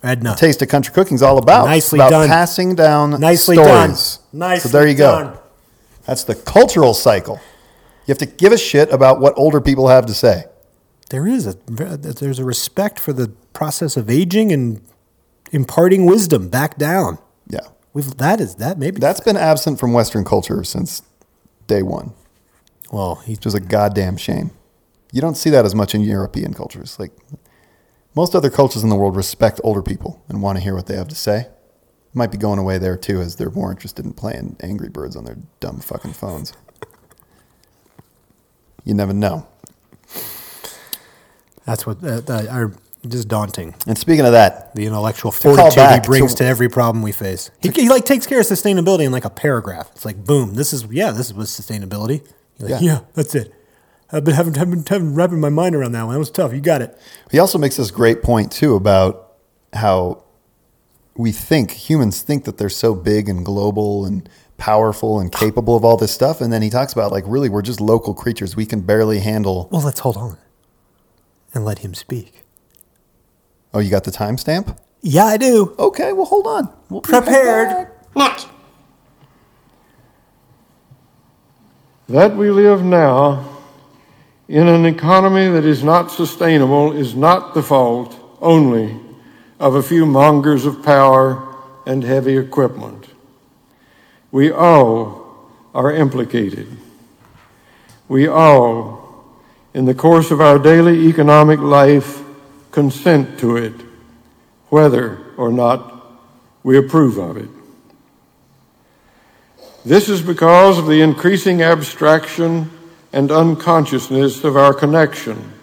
Edna. 0.03 0.37
Taste 0.37 0.63
of 0.63 0.69
Country 0.69 0.95
Cooking 0.95 1.17
is 1.17 1.23
all 1.23 1.39
about. 1.39 1.67
Nicely 1.67 1.99
about 1.99 2.11
done. 2.11 2.29
passing 2.29 2.75
down 2.77 3.19
Nicely 3.21 3.57
stories. 3.57 4.19
done. 4.33 4.39
Nicely 4.39 4.71
so 4.71 4.79
there 4.79 4.87
you 4.87 4.95
go. 4.95 5.11
done. 5.11 5.39
That's 6.07 6.23
the 6.25 6.37
cultural 6.37 6.95
cycle. 6.95 7.41
You 8.07 8.13
have 8.13 8.19
to 8.19 8.27
give 8.27 8.53
a 8.53 8.57
shit 8.57 8.91
about 8.93 9.21
what 9.21 9.35
older 9.37 9.61
people 9.61 9.89
have 9.89 10.07
to 10.07 10.15
say. 10.15 10.45
There 11.11 11.27
is 11.27 11.47
a 11.47 11.57
there's 11.67 12.39
a 12.39 12.45
respect 12.45 13.01
for 13.01 13.13
the 13.13 13.33
process 13.53 13.97
of 13.97 14.09
aging 14.09 14.53
and 14.53 14.81
imparting 15.51 16.07
wisdom 16.07 16.49
back 16.49 16.79
down. 16.79 17.19
We've 17.93 18.17
that 18.17 18.41
is 18.41 18.57
that 18.57 18.79
maybe 18.79 19.01
That's 19.01 19.21
been 19.21 19.37
absent 19.37 19.79
from 19.81 19.93
Western 19.93 20.25
culture 20.25 20.63
since 20.65 21.03
day 21.67 21.83
one, 21.83 22.13
well 22.93 23.17
he 23.17 23.33
which 23.33 23.47
is 23.47 23.55
a 23.55 23.61
goddamn 23.61 24.17
shame. 24.17 24.51
You 25.13 25.21
don't 25.21 25.37
see 25.37 25.51
that 25.51 25.65
as 25.65 25.75
much 25.75 25.95
in 25.95 26.03
European 26.03 26.53
cultures. 26.53 26.99
Like 26.99 27.13
most 28.15 28.35
other 28.35 28.51
cultures 28.51 28.83
in 28.83 28.91
the 28.91 28.97
world 28.97 29.17
respect 29.17 29.61
older 29.65 29.83
people 29.83 30.23
and 30.29 30.43
want 30.43 30.59
to 30.59 30.65
hear 30.65 30.75
what 30.75 30.87
they 30.87 30.97
have 30.97 31.09
to 31.09 31.15
say. 31.15 31.49
Might 32.15 32.33
be 32.33 32.39
going 32.39 32.59
away 32.59 32.79
there 32.79 32.97
too, 32.97 33.21
as 33.21 33.37
they're 33.37 33.51
more 33.51 33.71
interested 33.71 34.05
in 34.05 34.13
playing 34.13 34.57
Angry 34.61 34.89
Birds 34.89 35.15
on 35.15 35.25
their 35.25 35.37
dumb 35.61 35.81
fucking 35.81 36.15
phones. 36.15 36.53
You 38.85 38.95
never 38.95 39.13
know. 39.13 39.47
that's 41.65 41.87
what 41.87 42.03
uh, 42.03 42.47
are 42.51 42.73
just 43.07 43.29
daunting. 43.29 43.75
And 43.87 43.97
speaking 43.97 44.25
of 44.27 44.33
that, 44.33 44.75
The 44.75 44.87
intellectual 44.87 45.31
fortitude 45.31 45.91
he 45.91 46.01
brings 46.01 46.33
to- 46.35 46.39
to, 46.39 46.45
every 46.49 46.69
problem 46.69 47.03
we 47.03 47.13
face. 47.13 47.51
He, 47.61 47.69
he 47.71 47.89
like 47.89 48.05
takes 48.05 48.27
care 48.27 48.41
of 48.41 48.47
sustainability 48.47 49.05
in 49.05 49.13
like 49.13 49.25
a 49.25 49.31
paragraph. 49.31 49.91
It's 49.95 50.05
like 50.05 50.25
boom, 50.25 50.55
this 50.55 50.73
is 50.73 50.85
yeah, 50.91 51.11
this 51.13 51.27
is 51.27 51.35
what 51.35 51.47
sustainability. 51.47 52.27
Like, 52.59 52.71
Yeah. 52.71 52.79
yeah. 52.81 53.01
that's 53.15 53.35
it. 53.35 53.55
I've 54.11 54.25
been 54.25 54.35
having, 54.35 54.55
having, 54.55 54.85
having 54.89 55.15
wrapping 55.15 55.39
my 55.41 55.51
mind 55.51 55.75
around 55.77 55.93
that 55.93 56.05
one. 56.05 56.15
That 56.15 56.19
was 56.19 56.31
tough. 56.31 56.53
You 56.55 56.61
got 56.61 56.81
it. 56.83 56.99
he 57.31 57.39
also 57.39 57.59
makes 57.59 57.77
this 57.77 57.91
great 57.91 58.23
point 58.23 58.51
too 58.51 58.75
about 58.75 59.35
how 59.75 60.25
we 61.15 61.31
think 61.31 61.73
humans 61.73 62.23
think 62.23 62.45
that 62.45 62.59
they're 62.59 62.69
so 62.71 62.95
big 62.95 63.29
and 63.29 63.45
global 63.45 64.07
and 64.07 64.29
powerful 64.57 65.21
and 65.21 65.31
capable 65.31 65.77
of 65.77 65.85
all 65.85 65.97
this 65.97 66.13
stuff, 66.13 66.41
and 66.41 66.53
then 66.53 66.63
he 66.63 66.71
talks 66.71 66.93
about 66.93 67.13
like 67.13 67.23
really 67.27 67.49
we're 67.49 67.63
just 67.63 67.81
local 67.81 68.13
creatures. 68.15 68.57
We 68.57 68.67
can 68.67 68.81
barely 68.81 69.21
handle. 69.21 69.69
Well, 69.71 69.83
let's 69.83 70.01
hold 70.01 70.17
on 70.17 70.37
and 71.55 71.65
let 71.65 71.79
him 71.81 71.95
speak. 71.95 72.43
Oh, 73.75 73.81
you 73.81 73.91
got 73.91 74.05
the 74.05 74.11
timestamp? 74.11 74.79
Yeah, 75.03 75.25
I 75.25 75.37
do. 75.37 75.75
Okay, 75.79 76.13
well 76.13 76.25
hold 76.27 76.47
on. 76.47 76.73
We'll 76.89 77.01
be 77.01 77.13
right 77.13 77.23
Prepared. 77.25 77.89
that 82.09 82.35
we 82.37 82.51
live 82.51 82.83
now 82.83 83.47
in 84.49 84.67
an 84.67 84.87
economy 84.87 85.47
that 85.49 85.65
is 85.65 85.85
not 85.85 86.11
sustainable 86.11 86.93
is 86.93 87.15
not 87.15 87.53
the 87.53 87.63
fault 87.63 88.17
only 88.41 88.99
of 89.61 89.75
a 89.75 89.83
few 89.83 90.07
mongers 90.07 90.65
of 90.65 90.83
power 90.83 91.55
and 91.87 92.03
heavy 92.03 92.37
equipment. 92.39 93.07
We 94.31 94.51
all 94.51 95.51
are 95.75 95.93
implicated. 95.93 96.79
We 98.09 98.27
all, 98.27 99.35
in 99.75 99.85
the 99.85 99.95
course 99.95 100.31
of 100.31 100.41
our 100.41 100.59
daily 100.59 101.09
economic 101.09 101.59
life, 101.61 102.23
consent 102.79 103.41
to 103.41 103.57
it, 103.57 103.75
whether 104.69 105.19
or 105.37 105.51
not 105.51 106.01
we 106.63 106.79
approve 106.79 107.19
of 107.19 107.37
it. 107.37 107.49
This 109.85 110.09
is 110.09 110.23
because 110.23 110.79
of 110.79 110.87
the 110.87 111.01
increasing 111.01 111.61
abstraction 111.61 112.71
and 113.13 113.33
unconsciousness 113.33 114.45
of 114.45 114.57
our 114.57 114.73
connection 114.73 115.55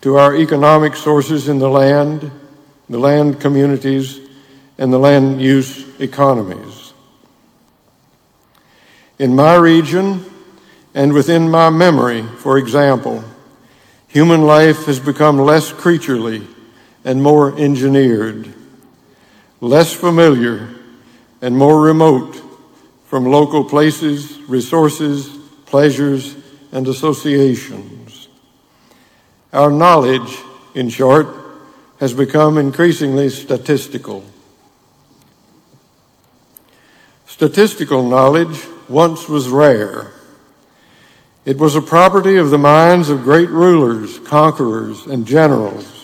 to 0.00 0.16
our 0.16 0.34
economic 0.34 0.96
sources 0.96 1.48
in 1.48 1.60
the 1.60 1.70
land, 1.70 2.32
the 2.88 2.98
land 2.98 3.40
communities, 3.40 4.18
and 4.76 4.92
the 4.92 4.98
land 4.98 5.40
use 5.40 5.86
economies. 6.00 6.92
In 9.20 9.36
my 9.36 9.54
region 9.54 10.24
and 10.94 11.12
within 11.12 11.48
my 11.48 11.70
memory, 11.70 12.22
for 12.22 12.58
example, 12.58 13.22
human 14.08 14.42
life 14.42 14.86
has 14.86 14.98
become 14.98 15.38
less 15.38 15.70
creaturely 15.70 16.44
and 17.06 17.22
more 17.22 17.56
engineered, 17.56 18.52
less 19.60 19.92
familiar 19.92 20.68
and 21.40 21.56
more 21.56 21.80
remote 21.80 22.42
from 23.06 23.24
local 23.24 23.62
places, 23.64 24.40
resources, 24.48 25.28
pleasures, 25.66 26.34
and 26.72 26.88
associations. 26.88 28.26
Our 29.52 29.70
knowledge, 29.70 30.36
in 30.74 30.88
short, 30.88 31.28
has 32.00 32.12
become 32.12 32.58
increasingly 32.58 33.28
statistical. 33.28 34.24
Statistical 37.26 38.02
knowledge 38.02 38.66
once 38.88 39.28
was 39.28 39.48
rare. 39.48 40.10
It 41.44 41.58
was 41.58 41.76
a 41.76 41.80
property 41.80 42.36
of 42.36 42.50
the 42.50 42.58
minds 42.58 43.10
of 43.10 43.22
great 43.22 43.48
rulers, 43.48 44.18
conquerors, 44.18 45.06
and 45.06 45.24
generals. 45.24 45.95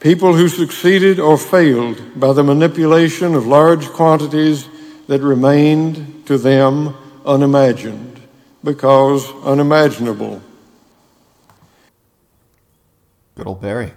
People 0.00 0.34
who 0.34 0.48
succeeded 0.48 1.18
or 1.18 1.38
failed 1.38 2.20
by 2.20 2.32
the 2.32 2.44
manipulation 2.44 3.34
of 3.34 3.46
large 3.46 3.86
quantities 3.88 4.68
that 5.08 5.22
remained 5.22 6.26
to 6.26 6.36
them 6.36 6.94
unimagined 7.24 8.20
because 8.62 9.32
unimaginable. 9.44 10.42
Good 13.36 13.46
old 13.46 13.60
Berry. 13.60 13.92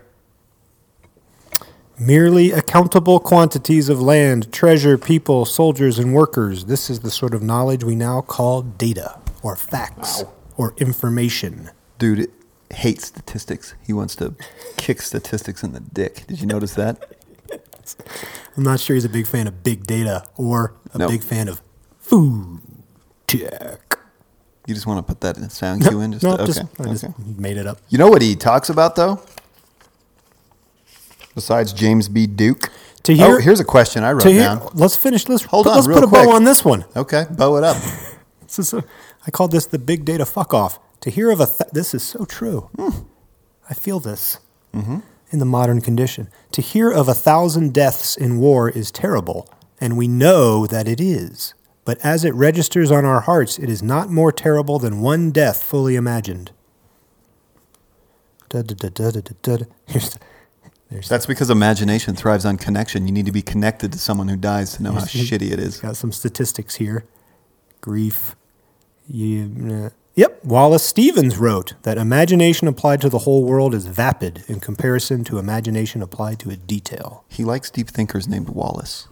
Merely 1.98 2.52
accountable 2.52 3.20
quantities 3.20 3.90
of 3.90 4.02
land, 4.02 4.54
treasure, 4.54 4.98
people, 4.98 5.44
soldiers, 5.44 6.00
and 6.00 6.14
workers. 6.14 6.66
This 6.66 6.90
is 6.90 7.02
the 7.02 7.12
sort 7.12 7.34
of 7.34 7.44
knowledge 7.44 7.84
we 7.84 7.96
now 7.96 8.22
call 8.22 8.62
data, 8.62 9.20
or 9.44 9.58
facts, 9.58 10.24
or 10.56 10.74
information. 10.78 11.72
Dude 11.98 12.20
it 12.20 12.39
hates 12.72 13.06
statistics. 13.08 13.76
He 13.86 13.94
wants 13.94 14.16
to 14.18 14.36
kick 14.78 15.02
statistics 15.02 15.64
in 15.64 15.74
the 15.74 15.80
dick. 15.80 16.26
Did 16.28 16.40
you 16.42 16.48
notice 16.48 16.76
that? 16.76 17.16
I'm 18.58 18.64
not 18.64 18.80
sure 18.80 18.96
he's 18.96 19.06
a 19.06 19.10
big 19.10 19.26
fan 19.28 19.48
of 19.48 19.64
big 19.64 19.86
data 19.88 20.24
or 20.38 20.76
a 20.94 20.98
No. 21.00 21.08
big 21.08 21.24
fan 21.24 21.48
of 21.48 21.62
food 22.00 22.62
tech. 23.28 23.98
You 24.68 24.76
just 24.76 24.86
want 24.86 25.00
to 25.06 25.12
put 25.14 25.22
that 25.22 25.38
in 25.38 25.50
sound 25.50 25.82
cue 25.88 26.00
in? 26.02 26.12
Just 26.12 26.24
no, 26.24 26.38
to, 26.38 26.46
just, 26.46 26.60
okay. 26.80 26.90
Just 26.92 27.04
okay. 27.06 27.14
made 27.38 27.58
it 27.58 27.66
up. 27.66 27.80
You 27.90 27.98
know 27.98 28.08
what 28.08 28.22
he 28.22 28.36
talks 28.36 28.70
about 28.70 28.96
though? 28.96 29.20
Besides 31.36 31.74
James 31.74 32.08
B. 32.10 32.28
Duke. 32.28 32.70
To 33.04 33.14
hear- 33.14 33.38
oh, 33.38 33.40
here's 33.40 33.60
a 33.60 33.64
question 33.66 34.04
I 34.04 34.12
wrote 34.12 34.24
To 34.24 34.32
hear, 34.32 34.44
down. 34.44 34.70
let's 34.74 34.96
finish 34.96 35.24
this. 35.26 35.44
Hold 35.44 35.66
put- 35.66 35.70
on, 35.72 35.76
let's 35.78 35.88
put 35.88 36.04
a 36.04 36.08
quick. 36.08 36.26
bow 36.26 36.32
on 36.32 36.44
this 36.44 36.66
one. 36.66 36.86
Okay, 36.96 37.26
bow 37.32 37.56
it 37.58 37.64
up. 37.64 37.78
This 38.42 38.58
is 38.58 38.74
a, 38.74 38.84
I 39.28 39.30
called 39.30 39.52
this 39.52 39.68
the 39.68 39.78
big 39.78 40.06
data 40.06 40.26
fuck 40.26 40.56
off. 40.56 40.80
To 41.02 41.10
hear 41.10 41.32
of 41.32 41.40
a 41.40 41.46
th- 41.46 41.70
this 41.72 41.94
is 41.94 42.04
so 42.04 42.26
true. 42.26 42.70
I 43.70 43.74
feel 43.74 44.00
this 44.00 44.40
in 44.74 45.40
the 45.40 45.46
modern 45.46 45.82
condition. 45.82 46.30
To 46.54 46.62
hear 46.62 46.90
of 46.92 47.08
a 47.08 47.14
thousand 47.14 47.74
deaths 47.74 48.18
in 48.18 48.40
war 48.40 48.70
is 48.70 48.92
terrible, 48.92 49.48
and 49.80 49.98
we 49.98 50.08
know 50.08 50.66
that 50.68 50.88
it 50.88 51.00
is. 51.00 51.54
But 51.86 51.98
as 52.04 52.24
it 52.26 52.34
registers 52.36 52.92
on 52.92 53.06
our 53.06 53.22
hearts, 53.22 53.58
it 53.58 53.70
is 53.70 53.82
not 53.82 54.10
more 54.12 54.32
terrible 54.32 54.78
than 54.80 55.02
one 55.02 55.32
death 55.32 55.64
fully 55.64 55.96
imagined. 55.96 56.52
Da, 58.50 58.62
da, 58.64 58.76
da, 58.76 58.90
da, 58.90 59.12
da, 59.12 59.22
da, 59.22 59.58
da. 59.58 59.66
Here's 59.86 60.10
the- 60.12 60.20
there's 60.90 61.08
That's 61.08 61.28
because 61.28 61.50
imagination 61.52 62.16
thrives 62.16 62.46
on 62.46 62.58
connection. 62.58 63.06
You 63.08 63.14
need 63.14 63.28
to 63.28 63.32
be 63.32 63.44
connected 63.44 63.92
to 63.94 64.00
someone 64.00 64.28
who 64.28 64.36
dies 64.36 64.74
to 64.74 64.84
know 64.84 64.92
how 64.94 65.02
shitty 65.02 65.52
it 65.52 65.60
is. 65.60 65.78
Got 65.78 65.98
some 65.98 66.12
statistics 66.12 66.76
here. 66.76 67.06
Grief. 67.82 68.36
You, 69.08 69.84
uh, 69.86 69.90
Yep, 70.16 70.44
Wallace 70.44 70.84
Stevens 70.84 71.38
wrote 71.38 71.76
that 71.84 71.98
imagination 71.98 72.68
applied 72.68 73.00
to 73.02 73.10
the 73.10 73.20
whole 73.20 73.46
world 73.46 73.74
is 73.74 73.86
vapid 73.86 74.44
in 74.48 74.60
comparison 74.60 75.24
to 75.26 75.38
imagination 75.38 76.02
applied 76.02 76.40
to 76.40 76.50
a 76.50 76.58
detail. 76.58 77.24
He 77.30 77.46
likes 77.46 77.70
deep 77.72 77.88
thinkers 77.90 78.28
named 78.28 78.50
Wallace. 78.50 79.08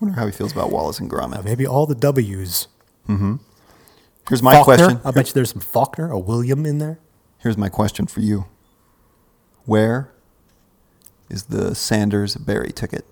Wonder 0.00 0.18
how 0.18 0.26
he 0.26 0.32
feels 0.32 0.52
about 0.52 0.70
Wallace 0.70 1.00
and 1.00 1.10
Uh, 1.12 1.16
Gromit. 1.16 1.44
maybe 1.44 1.66
all 1.66 1.86
the 1.86 1.94
W's. 1.94 2.68
Here's 3.06 4.42
my 4.42 4.52
Faulkner? 4.56 4.76
question. 4.76 5.00
I 5.04 5.10
bet 5.10 5.28
you 5.28 5.32
there's 5.32 5.50
some 5.50 5.60
Faulkner, 5.62 6.10
a 6.10 6.18
William 6.18 6.66
in 6.66 6.78
there. 6.78 6.98
Here's 7.38 7.56
my 7.56 7.70
question 7.70 8.06
for 8.06 8.20
you. 8.20 8.44
Where 9.64 10.10
is 11.30 11.44
the 11.44 11.74
Sanders 11.74 12.36
Berry 12.36 12.72
ticket? 12.72 13.06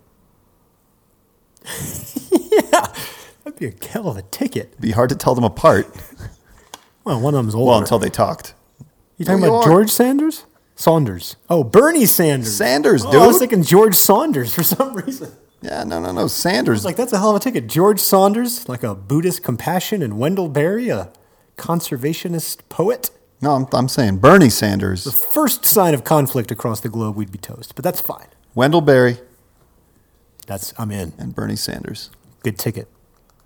Yeah, 2.73 2.93
that'd 3.45 3.59
be 3.59 3.67
a 3.67 3.87
hell 3.89 4.09
of 4.09 4.17
a 4.17 4.23
ticket. 4.23 4.69
It'd 4.71 4.81
be 4.81 4.91
hard 4.93 5.09
to 5.11 5.15
tell 5.15 5.35
them 5.35 5.45
apart. 5.45 5.87
Well, 7.07 7.21
one 7.21 7.35
of 7.35 7.39
them's 7.39 7.55
older. 7.55 7.71
Well, 7.71 7.79
until 7.79 7.99
they 7.99 8.11
talked. 8.11 8.53
you 9.17 9.25
talking 9.25 9.41
New 9.41 9.47
about 9.47 9.55
York. 9.59 9.67
George 9.67 9.91
Sanders? 9.91 10.45
Saunders. 10.75 11.37
Oh, 11.49 11.65
Bernie 11.65 12.05
Sanders. 12.05 12.55
Sanders, 12.55 13.05
Oh, 13.07 13.23
I 13.23 13.27
was 13.27 13.39
thinking 13.39 13.63
George 13.63 13.95
Saunders 13.95 14.53
for 14.55 14.63
some 14.63 14.95
reason. 14.95 15.33
Yeah, 15.63 15.85
no, 15.85 16.01
no, 16.01 16.13
no. 16.13 16.27
Sanders. 16.27 16.85
Like 16.85 16.97
that's 16.97 17.13
a 17.15 17.19
hell 17.19 17.31
of 17.31 17.37
a 17.37 17.41
ticket. 17.41 17.67
George 17.67 17.99
Saunders, 18.01 18.69
like 18.69 18.83
a 18.83 18.95
Buddhist 18.95 19.43
compassion, 19.43 20.03
and 20.03 20.19
Wendell 20.19 20.49
Berry, 20.51 20.91
a 20.91 21.11
conservationist 21.57 22.59
poet. 22.69 23.11
no, 23.41 23.53
I'm, 23.55 23.67
I'm 23.73 23.89
saying 23.89 24.19
Bernie 24.19 24.51
Sanders, 24.51 25.05
The 25.05 25.13
first 25.13 25.65
sign 25.65 25.95
of 25.95 26.05
conflict 26.05 26.51
across 26.51 26.81
the 26.81 26.89
globe, 26.91 27.17
we'd 27.17 27.33
be 27.33 27.39
toast. 27.39 27.75
But 27.75 27.85
that's 27.85 28.01
fine. 28.01 28.27
Wendell 28.55 28.81
Berry, 28.83 29.19
That's 30.47 30.75
I'm 30.79 30.91
in. 30.91 31.13
and 31.19 31.35
Bernie 31.35 31.57
Sanders. 31.57 32.11
Good 32.43 32.59
ticket. 32.59 32.89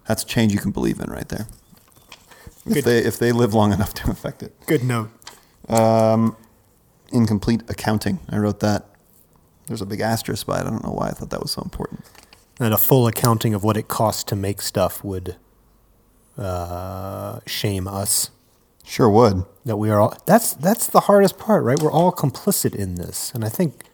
That's 0.09 0.23
a 0.23 0.27
change 0.27 0.53
you 0.53 0.59
can 0.59 0.70
believe 0.73 0.99
in 0.99 1.11
right 1.11 1.29
there. 1.29 1.46
If 2.66 2.85
they, 2.85 2.99
if 2.99 3.18
they 3.18 3.33
live 3.33 3.55
long 3.55 3.73
enough 3.73 3.94
to 3.94 4.11
affect 4.11 4.42
it. 4.42 4.55
Good 4.66 4.85
note. 4.85 5.11
Incomplete 7.12 7.62
accounting. 7.68 8.20
I 8.29 8.38
wrote 8.38 8.61
that. 8.61 8.87
There's 9.66 9.83
a 9.83 9.87
big 9.87 10.01
asterisk 10.01 10.46
by 10.46 10.59
it. 10.59 10.66
I 10.66 10.70
don't 10.70 10.85
know 10.85 10.92
why 10.92 11.09
I 11.09 11.11
thought 11.12 11.31
that 11.31 11.42
was 11.42 11.53
so 11.53 11.62
important. 11.62 12.05
And 12.59 12.75
a 12.75 12.79
full 12.79 13.07
accounting 13.07 13.55
of 13.55 13.64
what 13.64 13.77
it 13.77 13.88
costs 13.88 14.25
to 14.25 14.37
make 14.37 14.61
stuff 14.61 15.03
would 15.03 15.37
uh, 16.37 17.40
shame 17.46 17.88
us. 17.88 18.31
Sure 18.85 19.09
would. 19.09 19.44
That 19.64 19.77
we 19.77 19.90
are 19.90 20.01
all. 20.01 20.16
That's 20.27 20.55
that's 20.55 20.87
the 20.87 21.01
hardest 21.01 21.38
part, 21.38 21.64
right? 21.64 21.79
We're 21.81 21.92
all 21.92 22.12
complicit 22.12 22.75
in 22.75 22.96
this, 22.96 23.31
and 23.35 23.44
I 23.44 23.49
think 23.49 23.85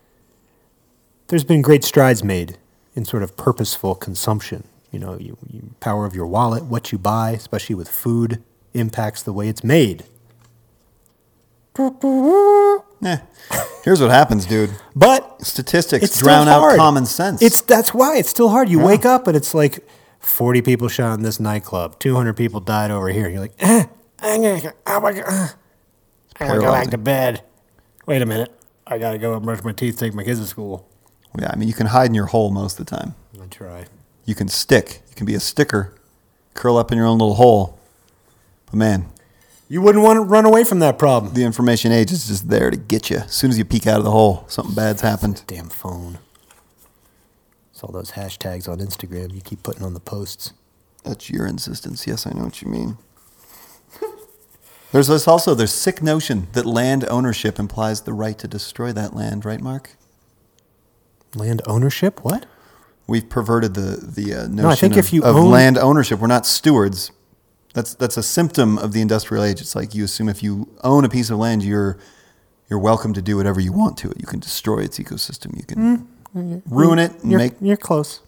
there's 1.29 1.45
been 1.45 1.63
great 1.63 1.85
strides 1.85 2.25
made 2.25 2.57
in 2.95 3.05
sort 3.05 3.23
of 3.23 3.37
purposeful 3.37 3.95
consumption. 3.95 4.65
You 4.91 4.99
know, 4.99 5.19
you, 5.19 5.37
you 5.51 5.75
power 5.81 6.07
of 6.07 6.15
your 6.15 6.27
wallet, 6.27 6.65
what 6.65 6.93
you 6.93 6.99
buy, 6.99 7.33
especially 7.33 7.75
with 7.75 7.89
food, 7.89 8.43
impacts 8.77 9.23
the 9.23 9.33
way 9.33 9.49
it's 9.49 9.65
made. 9.65 10.05
Eh. 13.05 13.19
Here's 13.85 14.01
what 14.01 14.11
happens, 14.11 14.47
dude. 14.47 14.71
But 14.97 15.45
Statistics 15.45 16.03
it's 16.05 16.19
drown 16.19 16.49
out 16.49 16.77
common 16.77 17.05
sense. 17.07 17.43
It's 17.43 17.61
that's 17.61 17.93
why 17.93 18.17
it's 18.17 18.31
still 18.31 18.49
hard. 18.49 18.69
You 18.71 18.81
wake 18.81 19.05
up 19.05 19.27
and 19.27 19.37
it's 19.37 19.53
like 19.55 19.87
forty 20.19 20.63
people 20.63 20.89
shot 20.89 21.13
in 21.15 21.23
this 21.23 21.39
nightclub, 21.39 21.99
two 21.99 22.15
hundred 22.17 22.37
people 22.39 22.61
died 22.61 22.91
over 22.91 23.09
here. 23.11 23.29
You're 23.29 23.41
like, 23.41 23.53
eh, 23.59 23.85
I'm 24.21 24.41
gonna, 24.43 24.61
go- 24.63 24.71
I'm 24.87 25.03
gonna, 25.03 25.21
uh, 25.27 25.49
I'm 26.41 26.49
gonna 26.49 26.61
go 26.61 26.73
back 26.73 26.89
to 26.91 26.99
bed. 26.99 27.43
Wait 28.07 28.23
a 28.23 28.27
minute, 28.27 28.51
I 28.87 28.97
gotta 28.99 29.19
go 29.19 29.35
and 29.35 29.45
brush 29.45 29.63
my 29.63 29.73
teeth, 29.73 29.99
take 29.99 30.15
my 30.15 30.25
kids 30.25 30.41
to 30.41 30.47
school. 30.47 30.89
yeah, 31.39 31.51
I 31.53 31.57
mean, 31.57 31.69
you 31.69 31.75
can 31.75 31.89
hide 31.89 32.07
in 32.07 32.15
your 32.15 32.27
hole 32.27 32.51
most 32.51 32.81
of 32.81 32.87
the 32.87 32.97
time. 32.97 33.15
I 33.41 33.47
try. 33.47 33.85
You 34.25 34.35
can 34.35 34.49
stick. 34.49 35.03
You 35.11 35.15
can 35.15 35.27
be 35.27 35.35
a 35.35 35.41
sticker, 35.41 35.95
curl 36.55 36.79
up 36.79 36.91
in 36.91 36.97
your 36.99 37.07
own 37.07 37.19
little 37.19 37.35
hole. 37.35 37.76
But 38.67 38.75
man, 38.75 39.07
You 39.69 39.81
wouldn't 39.83 40.05
want 40.05 40.17
to 40.17 40.21
run 40.23 40.45
away 40.45 40.63
from 40.65 40.79
that 40.81 40.99
problem. 40.99 41.35
the 41.35 41.45
information 41.45 41.91
age 41.93 42.13
is 42.13 42.27
just 42.29 42.49
there 42.49 42.71
to 42.71 42.77
get 42.77 43.11
you. 43.11 43.19
As 43.19 43.33
soon 43.35 43.51
as 43.51 43.59
you 43.59 43.65
peek 43.65 43.87
out 43.87 43.99
of 43.99 44.05
the 44.05 44.11
hole, 44.13 44.45
something 44.49 44.75
bad's 44.75 45.01
happened. 45.03 45.43
Damn 45.47 45.69
phone. 45.69 46.19
It's 47.73 47.83
all 47.83 47.93
those 47.93 48.13
hashtags 48.13 48.69
on 48.69 48.79
Instagram 48.79 49.35
you 49.35 49.41
keep 49.41 49.63
putting 49.63 49.83
on 49.83 49.93
the 49.95 50.01
posts. 50.01 50.53
That's 51.05 51.29
your 51.31 51.47
insistence. 51.47 52.07
Yes, 52.07 52.27
I 52.27 52.31
know 52.31 52.45
what 52.45 52.63
you 52.63 52.69
mean. 52.69 52.97
There's 54.93 55.09
this 55.09 55.29
also 55.29 55.55
there's 55.55 55.73
sick 55.75 56.01
notion 56.03 56.47
that 56.53 56.65
land 56.65 57.05
ownership 57.09 57.59
implies 57.59 58.03
the 58.03 58.13
right 58.13 58.39
to 58.39 58.49
destroy 58.49 58.93
that 58.93 59.15
land, 59.15 59.45
right, 59.45 59.61
Mark? 59.61 59.97
Land 61.35 61.61
ownership? 61.67 62.25
What? 62.25 62.47
We've 63.07 63.29
perverted 63.29 63.75
the 63.75 63.99
the 64.03 64.33
uh, 64.33 64.37
notion 64.43 64.57
No, 64.57 64.69
I 64.71 64.75
think 64.75 64.95
of, 64.95 64.99
if 65.01 65.13
you 65.13 65.23
of 65.23 65.37
own- 65.37 65.51
land 65.51 65.77
ownership. 65.77 66.19
We're 66.19 66.29
not 66.29 66.47
stewards. 66.47 67.11
That's 67.77 67.95
that's 67.95 68.17
a 68.17 68.23
symptom 68.23 68.79
of 68.79 68.93
the 68.95 69.03
industrial 69.03 69.45
age. 69.45 69.61
It's 69.61 69.77
like 69.77 69.95
you 69.95 70.03
assume 70.05 70.31
if 70.31 70.43
you 70.43 70.67
own 70.83 71.05
a 71.05 71.11
piece 71.11 71.29
of 71.29 71.37
land, 71.39 71.63
you're 71.63 71.99
you're 72.71 72.79
welcome 72.79 73.13
to 73.13 73.21
do 73.21 73.37
whatever 73.37 73.61
you 73.61 73.71
want 73.71 73.99
to 73.99 74.11
it. 74.11 74.17
You 74.19 74.27
can 74.27 74.41
destroy 74.41 74.79
its 74.79 74.99
ecosystem. 74.99 75.55
You 75.57 75.65
can 75.65 76.09
ruin 76.71 76.99
it 76.99 77.11
and 77.13 77.21
Mm, 77.23 77.31
You're, 77.31 77.39
make. 77.39 77.53
you're 77.61 77.77
close. 77.77 78.21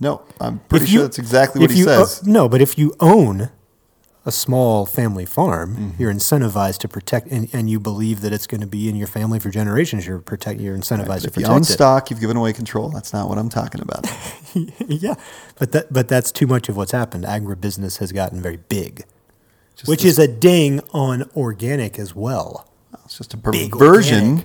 No, 0.00 0.22
I'm 0.40 0.60
pretty 0.70 0.84
If 0.84 0.90
sure 0.90 1.00
you- 1.00 1.02
that's 1.06 1.18
exactly 1.18 1.60
what 1.60 1.70
he 1.70 1.80
you 1.80 1.84
says. 1.84 2.26
no, 2.26 2.48
but 2.48 2.62
if 2.62 2.78
you 2.78 2.94
own 2.98 3.50
a 4.28 4.32
small 4.32 4.86
family 4.86 5.24
farm, 5.24 5.74
Mm-hmm. 5.74 6.02
you're 6.02 6.12
incentivized 6.12 6.78
to 6.78 6.88
protect, 6.88 7.26
and, 7.28 7.48
and 7.52 7.68
you 7.68 7.80
believe 7.80 8.20
that 8.20 8.32
it's 8.32 8.46
going 8.46 8.60
to 8.60 8.66
be 8.66 8.88
in 8.88 8.94
your 8.94 9.08
family 9.08 9.38
for 9.40 9.50
generations. 9.50 10.06
You're 10.06 10.20
protect. 10.20 10.60
You're 10.60 10.76
incentivized 10.76 11.22
to 11.22 11.28
if 11.28 11.36
you 11.36 11.42
protect 11.42 11.50
own 11.50 11.62
it. 11.62 11.64
stock, 11.66 12.10
you've 12.10 12.20
given 12.20 12.36
away 12.36 12.52
control. 12.52 12.90
That's 12.90 13.12
not 13.12 13.28
what 13.28 13.38
I'm 13.38 13.48
talking 13.48 13.80
about. 13.80 14.06
yeah, 14.86 15.14
but 15.58 15.72
that 15.72 15.92
but 15.92 16.06
that's 16.08 16.30
too 16.30 16.46
much 16.46 16.68
of 16.68 16.76
what's 16.76 16.92
happened. 16.92 17.24
Agribusiness 17.24 17.98
has 17.98 18.12
gotten 18.12 18.40
very 18.40 18.58
big, 18.58 19.04
Just 19.76 19.88
which 19.88 20.02
this- 20.02 20.12
is 20.12 20.18
a 20.20 20.28
ding 20.28 20.80
on 20.92 21.28
organic 21.36 21.98
as 21.98 22.14
well. 22.14 22.70
It's 23.04 23.18
just 23.18 23.34
a 23.34 23.38
perversion. 23.38 24.44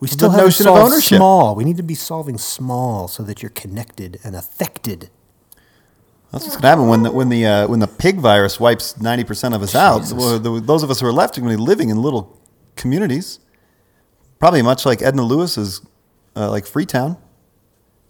We 0.00 0.08
still 0.08 0.30
have 0.30 0.40
notion 0.40 0.66
of 0.68 0.76
ownership. 0.76 1.16
small. 1.18 1.54
We 1.54 1.64
need 1.64 1.76
to 1.78 1.82
be 1.82 1.94
solving 1.94 2.36
small 2.36 3.08
so 3.08 3.22
that 3.22 3.42
you're 3.42 3.50
connected 3.50 4.18
and 4.24 4.34
affected. 4.36 5.08
That's 6.34 6.46
what's 6.46 6.56
going 6.56 6.62
to 6.62 6.68
happen 6.68 6.88
when 6.88 7.02
the 7.04 7.12
when 7.12 7.28
the 7.28 7.46
uh, 7.46 7.68
when 7.68 7.78
the 7.78 7.86
pig 7.86 8.18
virus 8.18 8.58
wipes 8.58 9.00
ninety 9.00 9.22
percent 9.24 9.54
of 9.54 9.62
us 9.62 9.74
out. 9.74 10.02
well, 10.12 10.38
the- 10.38 10.60
those 10.60 10.82
of 10.82 10.90
us 10.90 10.98
who 11.00 11.06
are 11.06 11.12
left 11.12 11.38
are 11.38 11.40
going 11.40 11.52
to 11.52 11.56
be 11.58 11.62
living 11.64 11.90
in 11.90 12.02
little 12.02 12.40
communities, 12.76 13.38
probably 14.40 14.60
much 14.62 14.84
like 14.84 15.00
Edna 15.00 15.22
Lewis's, 15.22 15.80
uh, 16.34 16.50
like 16.50 16.66
Freetown. 16.66 17.16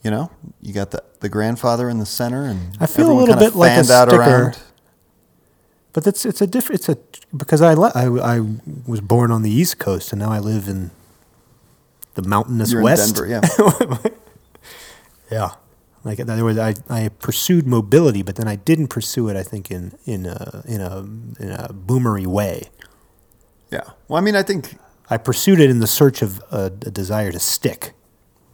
You 0.02 0.10
know, 0.10 0.30
you 0.62 0.72
got 0.72 0.90
the 0.90 1.02
the 1.20 1.28
grandfather 1.28 1.88
in 1.90 1.98
the 1.98 2.06
center, 2.06 2.44
and 2.46 2.76
I 2.80 2.86
feel 2.86 3.10
a 3.10 3.12
little 3.12 3.36
bit 3.36 3.54
like 3.54 3.72
a 3.72 3.80
out 3.92 4.08
sticker. 4.08 4.16
around. 4.22 4.58
But 5.92 6.06
it's 6.06 6.24
it's 6.24 6.40
a 6.40 6.46
different. 6.46 6.80
It's 6.80 6.88
a 6.88 6.96
because 7.36 7.60
I, 7.62 7.74
le- 7.74 7.92
I 7.94 8.36
I 8.36 8.40
was 8.86 9.00
born 9.02 9.30
on 9.30 9.42
the 9.42 9.50
East 9.50 9.78
Coast 9.78 10.12
and 10.12 10.20
now 10.20 10.30
I 10.30 10.38
live 10.40 10.66
in 10.66 10.90
the 12.14 12.22
mountainous 12.22 12.72
You're 12.72 12.82
West. 12.82 13.18
in 13.18 13.28
Denver, 13.28 13.48
yeah. 14.02 14.08
Yeah, 15.30 15.50
like 16.04 16.18
in 16.18 16.28
other 16.30 16.44
words, 16.44 16.58
I, 16.58 16.74
I 16.88 17.08
pursued 17.08 17.66
mobility, 17.66 18.22
but 18.22 18.36
then 18.36 18.46
I 18.46 18.56
didn't 18.56 18.88
pursue 18.88 19.28
it. 19.28 19.36
I 19.36 19.42
think 19.42 19.70
in 19.70 19.92
in 20.04 20.26
a 20.26 20.62
in 20.66 20.80
a 20.80 20.98
in 21.42 21.50
a 21.50 21.72
boomery 21.72 22.26
way. 22.26 22.68
yeah. 23.70 23.90
Well, 24.08 24.18
I 24.18 24.20
mean, 24.20 24.36
I 24.36 24.42
think 24.42 24.76
I 25.10 25.16
pursued 25.16 25.60
it 25.60 25.70
in 25.70 25.80
the 25.80 25.86
search 25.86 26.22
of 26.22 26.40
a, 26.50 26.66
a 26.66 26.90
desire 26.90 27.32
to 27.32 27.38
stick. 27.40 27.94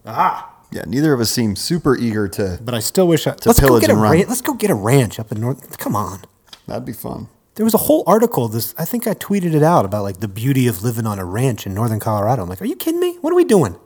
Ah. 0.06 0.46
Yeah. 0.72 0.84
Neither 0.86 1.12
of 1.12 1.20
us 1.20 1.30
seem 1.30 1.56
super 1.56 1.96
eager 1.96 2.28
to. 2.28 2.58
But 2.62 2.74
I 2.74 2.78
still 2.80 3.08
wish 3.08 3.26
I 3.26 3.30
let's 3.30 3.46
go 3.60 3.66
pillage 3.66 3.80
get 3.82 3.90
a 3.90 3.94
and 3.94 4.02
run. 4.02 4.12
ran- 4.12 4.28
let's 4.28 4.40
go 4.40 4.54
get 4.54 4.70
a 4.70 4.74
ranch 4.74 5.18
up 5.18 5.32
in 5.32 5.40
North. 5.40 5.78
Come 5.78 5.96
on. 5.96 6.22
That'd 6.68 6.84
be 6.84 6.92
fun. 6.92 7.28
There 7.56 7.64
was 7.64 7.74
a 7.74 7.78
whole 7.78 8.04
article. 8.06 8.46
This 8.46 8.72
I 8.78 8.84
think 8.84 9.06
I 9.08 9.14
tweeted 9.14 9.52
it 9.54 9.62
out 9.64 9.84
about 9.84 10.04
like 10.04 10.20
the 10.20 10.28
beauty 10.28 10.68
of 10.68 10.84
living 10.84 11.06
on 11.06 11.18
a 11.18 11.24
ranch 11.24 11.66
in 11.66 11.74
northern 11.74 11.98
Colorado. 11.98 12.42
I'm 12.44 12.48
like, 12.48 12.62
are 12.62 12.66
you 12.66 12.76
kidding 12.76 13.00
me? 13.00 13.18
What 13.20 13.32
are 13.32 13.36
we 13.36 13.44
doing? 13.44 13.76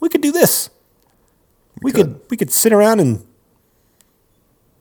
We 0.00 0.08
could 0.08 0.20
do 0.20 0.32
this. 0.32 0.70
We, 1.82 1.92
could. 1.92 2.06
could. 2.06 2.20
we 2.30 2.36
could 2.36 2.50
sit 2.50 2.72
around 2.72 3.00
and 3.00 3.24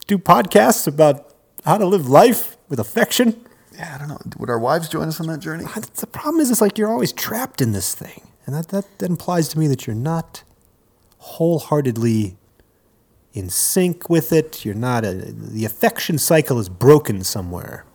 do 0.08 0.18
podcasts 0.18 0.88
about 0.88 1.34
how 1.66 1.78
to 1.78 1.86
live 1.86 2.08
life 2.08 2.58
with 2.70 2.80
affection. 2.80 3.44
Yeah, 3.76 3.94
I 3.96 3.98
don't 4.00 4.08
know. 4.08 4.20
Would 4.38 4.50
our 4.50 4.60
wives 4.60 4.90
join 4.90 5.08
us 5.08 5.20
on 5.20 5.28
that 5.28 5.40
journey? 5.40 5.66
The 5.96 6.08
problem 6.08 6.40
is, 6.40 6.50
it's 6.50 6.62
like 6.62 6.78
you're 6.78 6.90
always 6.90 7.12
trapped 7.14 7.62
in 7.62 7.74
this 7.74 7.94
thing, 7.94 8.28
and 8.46 8.56
that 8.56 8.70
that, 8.70 8.86
that 9.00 9.10
implies 9.10 9.50
to 9.50 9.60
me 9.60 9.68
that 9.68 9.86
you're 9.86 9.96
not 9.96 10.44
wholeheartedly 11.20 12.38
in 13.34 13.50
sync 13.50 14.10
with 14.10 14.34
it. 14.34 14.66
You're 14.66 14.76
not 14.76 15.06
a, 15.06 15.14
the 15.14 15.66
affection 15.66 16.18
cycle 16.18 16.58
is 16.60 16.70
broken 16.70 17.24
somewhere. 17.24 17.86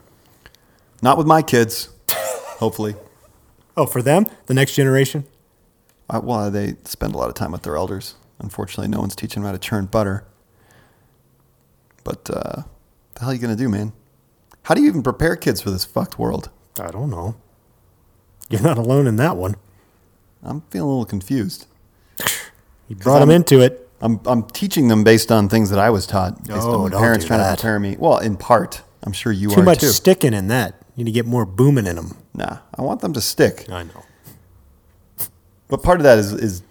Not 1.02 1.18
with 1.18 1.26
my 1.26 1.42
kids. 1.42 1.88
Hopefully. 2.08 2.94
Oh, 3.74 3.86
for 3.86 4.02
them, 4.02 4.26
the 4.48 4.52
next 4.52 4.74
generation. 4.74 5.24
Uh, 6.10 6.20
well, 6.22 6.50
they 6.50 6.74
spend 6.84 7.14
a 7.14 7.16
lot 7.16 7.28
of 7.30 7.34
time 7.34 7.52
with 7.52 7.62
their 7.62 7.74
elders. 7.74 8.16
Unfortunately, 8.42 8.88
no 8.88 9.00
one's 9.00 9.14
teaching 9.16 9.42
them 9.42 9.48
how 9.48 9.52
to 9.52 9.58
churn 9.58 9.86
butter. 9.86 10.24
But 12.04 12.28
uh, 12.28 12.62
the 13.14 13.20
hell 13.20 13.30
are 13.30 13.32
you 13.34 13.38
gonna 13.38 13.56
do, 13.56 13.68
man? 13.68 13.92
How 14.64 14.74
do 14.74 14.82
you 14.82 14.88
even 14.88 15.02
prepare 15.02 15.36
kids 15.36 15.60
for 15.60 15.70
this 15.70 15.84
fucked 15.84 16.18
world? 16.18 16.50
I 16.80 16.90
don't 16.90 17.10
know. 17.10 17.36
You're 18.50 18.62
not 18.62 18.78
alone 18.78 19.06
in 19.06 19.16
that 19.16 19.36
one. 19.36 19.56
I'm 20.42 20.62
feeling 20.70 20.88
a 20.88 20.90
little 20.90 21.04
confused. 21.04 21.66
You 22.88 22.96
brought 22.96 23.20
them 23.20 23.30
I'm- 23.30 23.36
into 23.36 23.60
it. 23.60 23.78
I'm 24.00 24.18
I'm 24.26 24.42
teaching 24.42 24.88
them 24.88 25.04
based 25.04 25.30
on 25.30 25.48
things 25.48 25.70
that 25.70 25.78
I 25.78 25.90
was 25.90 26.08
taught, 26.08 26.36
based 26.42 26.66
Oh, 26.66 26.86
on 26.86 26.90
my 26.90 26.98
parents 26.98 27.24
trying 27.24 27.38
that. 27.38 27.50
to 27.50 27.56
prepare 27.56 27.78
me. 27.78 27.96
Well, 27.96 28.18
in 28.18 28.36
part, 28.36 28.82
I'm 29.04 29.12
sure 29.12 29.30
you 29.30 29.48
are. 29.50 29.54
Too 29.54 29.60
are 29.60 29.64
much 29.64 29.78
too. 29.78 29.90
sticking 29.90 30.34
in 30.34 30.48
that. 30.48 30.74
You 30.96 31.04
need 31.04 31.12
to 31.12 31.14
get 31.14 31.24
more 31.24 31.46
booming 31.46 31.86
in 31.86 31.94
them. 31.94 32.16
Nah, 32.34 32.58
I 32.76 32.82
want 32.82 33.00
them 33.00 33.12
to 33.12 33.20
stick. 33.20 33.66
I 33.70 33.84
know. 33.84 34.02
But 35.68 35.84
part 35.84 36.00
of 36.00 36.02
that 36.02 36.18
is 36.18 36.32
is 36.32 36.62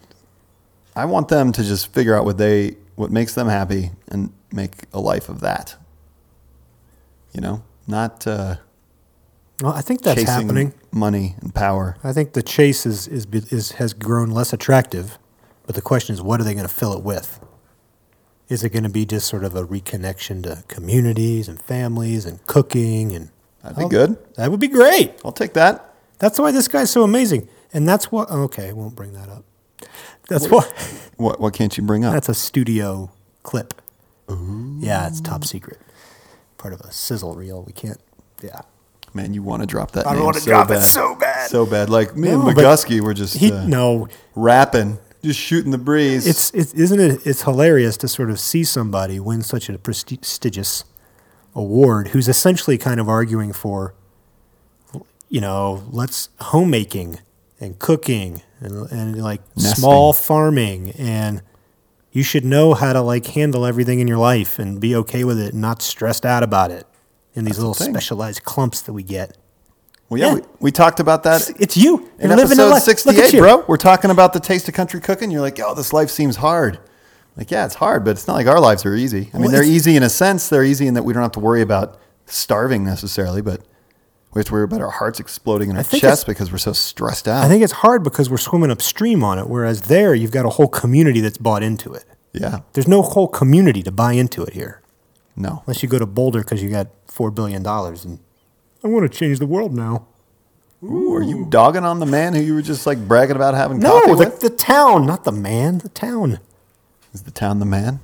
I 0.94 1.04
want 1.06 1.28
them 1.28 1.52
to 1.52 1.62
just 1.62 1.92
figure 1.92 2.14
out 2.14 2.24
what 2.24 2.38
they 2.38 2.76
what 2.96 3.10
makes 3.10 3.34
them 3.34 3.48
happy 3.48 3.90
and 4.08 4.32
make 4.52 4.84
a 4.92 5.00
life 5.00 5.28
of 5.28 5.40
that. 5.40 5.74
You 7.32 7.40
know, 7.40 7.62
not 7.86 8.26
uh, 8.26 8.56
Well, 9.62 9.72
I 9.72 9.80
think 9.80 10.02
that's 10.02 10.22
happening. 10.24 10.74
money 10.92 11.34
and 11.40 11.54
power. 11.54 11.96
I 12.04 12.12
think 12.12 12.34
the 12.34 12.42
chase 12.42 12.84
is, 12.84 13.08
is 13.08 13.26
is 13.50 13.72
has 13.72 13.94
grown 13.94 14.30
less 14.30 14.52
attractive, 14.52 15.18
but 15.66 15.74
the 15.74 15.80
question 15.82 16.14
is, 16.14 16.20
what 16.20 16.40
are 16.40 16.44
they 16.44 16.52
going 16.54 16.66
to 16.68 16.72
fill 16.74 16.92
it 16.92 17.02
with? 17.02 17.40
Is 18.48 18.62
it 18.62 18.70
going 18.70 18.82
to 18.82 18.90
be 18.90 19.06
just 19.06 19.26
sort 19.28 19.44
of 19.44 19.54
a 19.54 19.64
reconnection 19.64 20.42
to 20.42 20.62
communities 20.68 21.48
and 21.48 21.58
families 21.60 22.26
and 22.26 22.44
cooking 22.46 23.12
and? 23.12 23.30
That'd 23.62 23.78
be 23.78 23.84
Oh, 23.84 23.88
good. 23.88 24.34
That 24.34 24.50
would 24.50 24.60
be 24.60 24.68
great. 24.68 25.14
I'll 25.24 25.32
take 25.32 25.54
that. 25.54 25.94
That's 26.18 26.38
why 26.38 26.50
this 26.50 26.66
guy's 26.68 26.90
so 26.90 27.02
amazing, 27.04 27.48
and 27.72 27.88
that's 27.88 28.12
what. 28.12 28.28
Okay, 28.30 28.68
I 28.68 28.72
won't 28.72 28.94
bring 28.96 29.12
that 29.14 29.28
up. 29.30 29.44
That's 30.32 30.48
what. 30.48 30.72
What 31.18 31.38
what 31.38 31.52
can't 31.54 31.76
you 31.76 31.84
bring 31.84 32.04
up? 32.04 32.14
That's 32.14 32.30
a 32.30 32.34
studio 32.34 33.12
clip. 33.44 33.80
Ooh. 34.30 34.76
Yeah, 34.80 35.06
it's 35.06 35.20
top 35.20 35.44
secret. 35.44 35.78
Part 36.58 36.72
of 36.72 36.80
a 36.80 36.90
sizzle 36.90 37.36
reel. 37.36 37.62
We 37.62 37.72
can't. 37.72 38.00
Yeah. 38.42 38.62
Man, 39.14 39.32
you 39.34 39.42
want 39.42 39.62
to 39.62 39.66
drop 39.66 39.92
that? 39.92 40.06
I 40.06 40.14
name 40.14 40.24
wanna 40.24 40.40
so 40.40 40.50
drop 40.50 40.70
it 40.70 40.80
so 40.80 41.14
bad. 41.14 41.50
so 41.50 41.66
bad. 41.66 41.90
Like 41.90 42.16
me 42.16 42.30
and 42.30 42.40
No, 42.40 42.46
but 42.46 42.56
McGusky 42.56 43.00
were 43.00 43.14
just 43.14 43.36
He 43.36 43.52
uh, 43.52 43.66
no. 43.66 44.08
rapping, 44.34 44.98
just 45.22 45.38
shooting 45.38 45.70
the 45.70 45.78
breeze. 45.78 46.26
It's 46.26 46.50
it 46.54 46.74
isn't 46.74 46.98
it. 46.98 47.24
It's 47.26 47.42
hilarious 47.42 47.96
to 47.98 48.08
sort 48.08 48.30
of 48.30 48.40
see 48.40 48.64
somebody 48.64 49.20
win 49.20 49.42
such 49.42 49.68
a 49.68 49.78
prestigious 49.78 50.84
award, 51.54 52.08
who's 52.08 52.26
essentially 52.26 52.78
kind 52.78 52.98
of 52.98 53.08
arguing 53.08 53.52
for, 53.52 53.94
you 55.28 55.40
know, 55.42 55.84
let's 55.90 56.30
homemaking 56.40 57.20
and 57.60 57.78
cooking 57.78 58.40
and 58.64 58.90
and 58.92 59.22
like 59.22 59.40
Nesting. 59.56 59.74
small 59.74 60.12
farming 60.12 60.90
and. 60.92 61.42
You 62.14 62.22
should 62.22 62.44
know 62.44 62.74
how 62.74 62.92
to 62.92 63.00
like 63.00 63.24
handle 63.24 63.64
everything 63.64 63.98
in 64.00 64.06
your 64.06 64.18
life 64.18 64.58
and 64.58 64.78
be 64.78 64.94
okay 64.96 65.24
with 65.24 65.38
it 65.40 65.54
and 65.54 65.62
not 65.62 65.80
stressed 65.80 66.26
out 66.26 66.42
about 66.42 66.70
it 66.70 66.86
in 67.34 67.46
these 67.46 67.54
the 67.56 67.62
little 67.62 67.72
thing. 67.72 67.88
specialized 67.94 68.44
clumps 68.44 68.82
that 68.82 68.92
we 68.92 69.02
get. 69.02 69.38
well, 70.10 70.20
yeah, 70.20 70.26
yeah. 70.26 70.34
We, 70.34 70.40
we 70.60 70.72
talked 70.72 71.00
about 71.00 71.22
that 71.22 71.48
It's 71.58 71.74
you. 71.74 72.10
in 72.18 72.28
You're 72.28 72.38
episode 72.38 72.68
life. 72.68 72.82
68, 72.82 73.32
you. 73.32 73.40
bro. 73.40 73.64
We're 73.66 73.78
talking 73.78 74.10
about 74.10 74.34
the 74.34 74.40
taste 74.40 74.68
of 74.68 74.74
country 74.74 75.00
cooking. 75.00 75.30
You're 75.30 75.40
like, 75.40 75.58
oh, 75.58 75.74
this 75.74 75.94
life 75.94 76.10
seems 76.10 76.36
hard. 76.36 76.80
Like, 77.34 77.50
yeah, 77.50 77.64
it's 77.64 77.76
hard, 77.76 78.04
but 78.04 78.10
it's 78.10 78.26
not 78.26 78.34
like 78.34 78.46
our 78.46 78.60
lives 78.60 78.84
are 78.84 78.94
easy. 78.94 79.30
I 79.32 79.38
mean, 79.38 79.44
Well, 79.44 79.52
they're 79.52 79.64
easy 79.64 79.96
in 79.96 80.02
a 80.02 80.10
sense. 80.10 80.50
They're 80.50 80.64
easy 80.64 80.86
in 80.88 80.92
that 80.92 81.04
we 81.04 81.14
don't 81.14 81.22
have 81.22 81.32
to 81.32 81.40
worry 81.40 81.62
about 81.62 81.98
starving 82.26 82.84
necessarily, 82.84 83.40
but 83.40 83.62
we 84.34 84.38
have 84.40 84.46
to 84.46 84.52
worry 84.52 84.64
about 84.64 84.80
our 84.80 84.90
hearts 84.90 85.20
exploding 85.20 85.70
in 85.70 85.76
our 85.76 85.84
chest 85.84 86.26
because 86.26 86.50
we're 86.50 86.58
so 86.58 86.72
stressed 86.72 87.28
out. 87.28 87.44
I 87.44 87.48
think 87.48 87.62
it's 87.62 87.72
hard 87.74 88.02
because 88.02 88.30
we're 88.30 88.38
swimming 88.38 88.70
upstream 88.70 89.22
on 89.22 89.38
it, 89.38 89.48
whereas 89.48 89.82
there 89.82 90.14
you've 90.14 90.30
got 90.30 90.46
a 90.46 90.50
whole 90.50 90.68
community 90.68 91.20
that's 91.20 91.38
bought 91.38 91.62
into 91.62 91.92
it. 91.92 92.04
yeah. 92.32 92.60
There's 92.72 92.88
no 92.88 93.02
whole 93.02 93.28
community 93.28 93.82
to 93.82 93.92
buy 93.92 94.12
into 94.14 94.42
it 94.42 94.54
here, 94.54 94.80
No. 95.36 95.62
unless 95.66 95.82
you 95.82 95.88
go 95.88 95.98
to 95.98 96.06
Boulder 96.06 96.40
because 96.40 96.62
you 96.62 96.70
got 96.70 96.88
four 97.06 97.30
billion 97.30 97.62
dollars 97.62 98.04
and 98.04 98.18
I 98.82 98.88
want 98.88 99.10
to 99.10 99.18
change 99.18 99.38
the 99.38 99.46
world 99.46 99.74
now. 99.74 100.06
Ooh, 100.82 101.14
are 101.14 101.22
you 101.22 101.46
dogging 101.48 101.84
on 101.84 102.00
the 102.00 102.06
man 102.06 102.34
who 102.34 102.40
you 102.40 102.54
were 102.54 102.62
just 102.62 102.86
like 102.86 103.06
bragging 103.06 103.36
about 103.36 103.54
having 103.54 103.78
No, 103.78 104.00
coffee 104.00 104.12
the, 104.12 104.16
with? 104.16 104.40
the 104.40 104.50
town, 104.50 105.06
not 105.06 105.22
the 105.24 105.30
man, 105.30 105.78
the 105.78 105.88
town. 105.90 106.40
Is 107.12 107.22
the 107.22 107.30
town 107.30 107.58
the 107.60 107.64
man? 107.66 108.00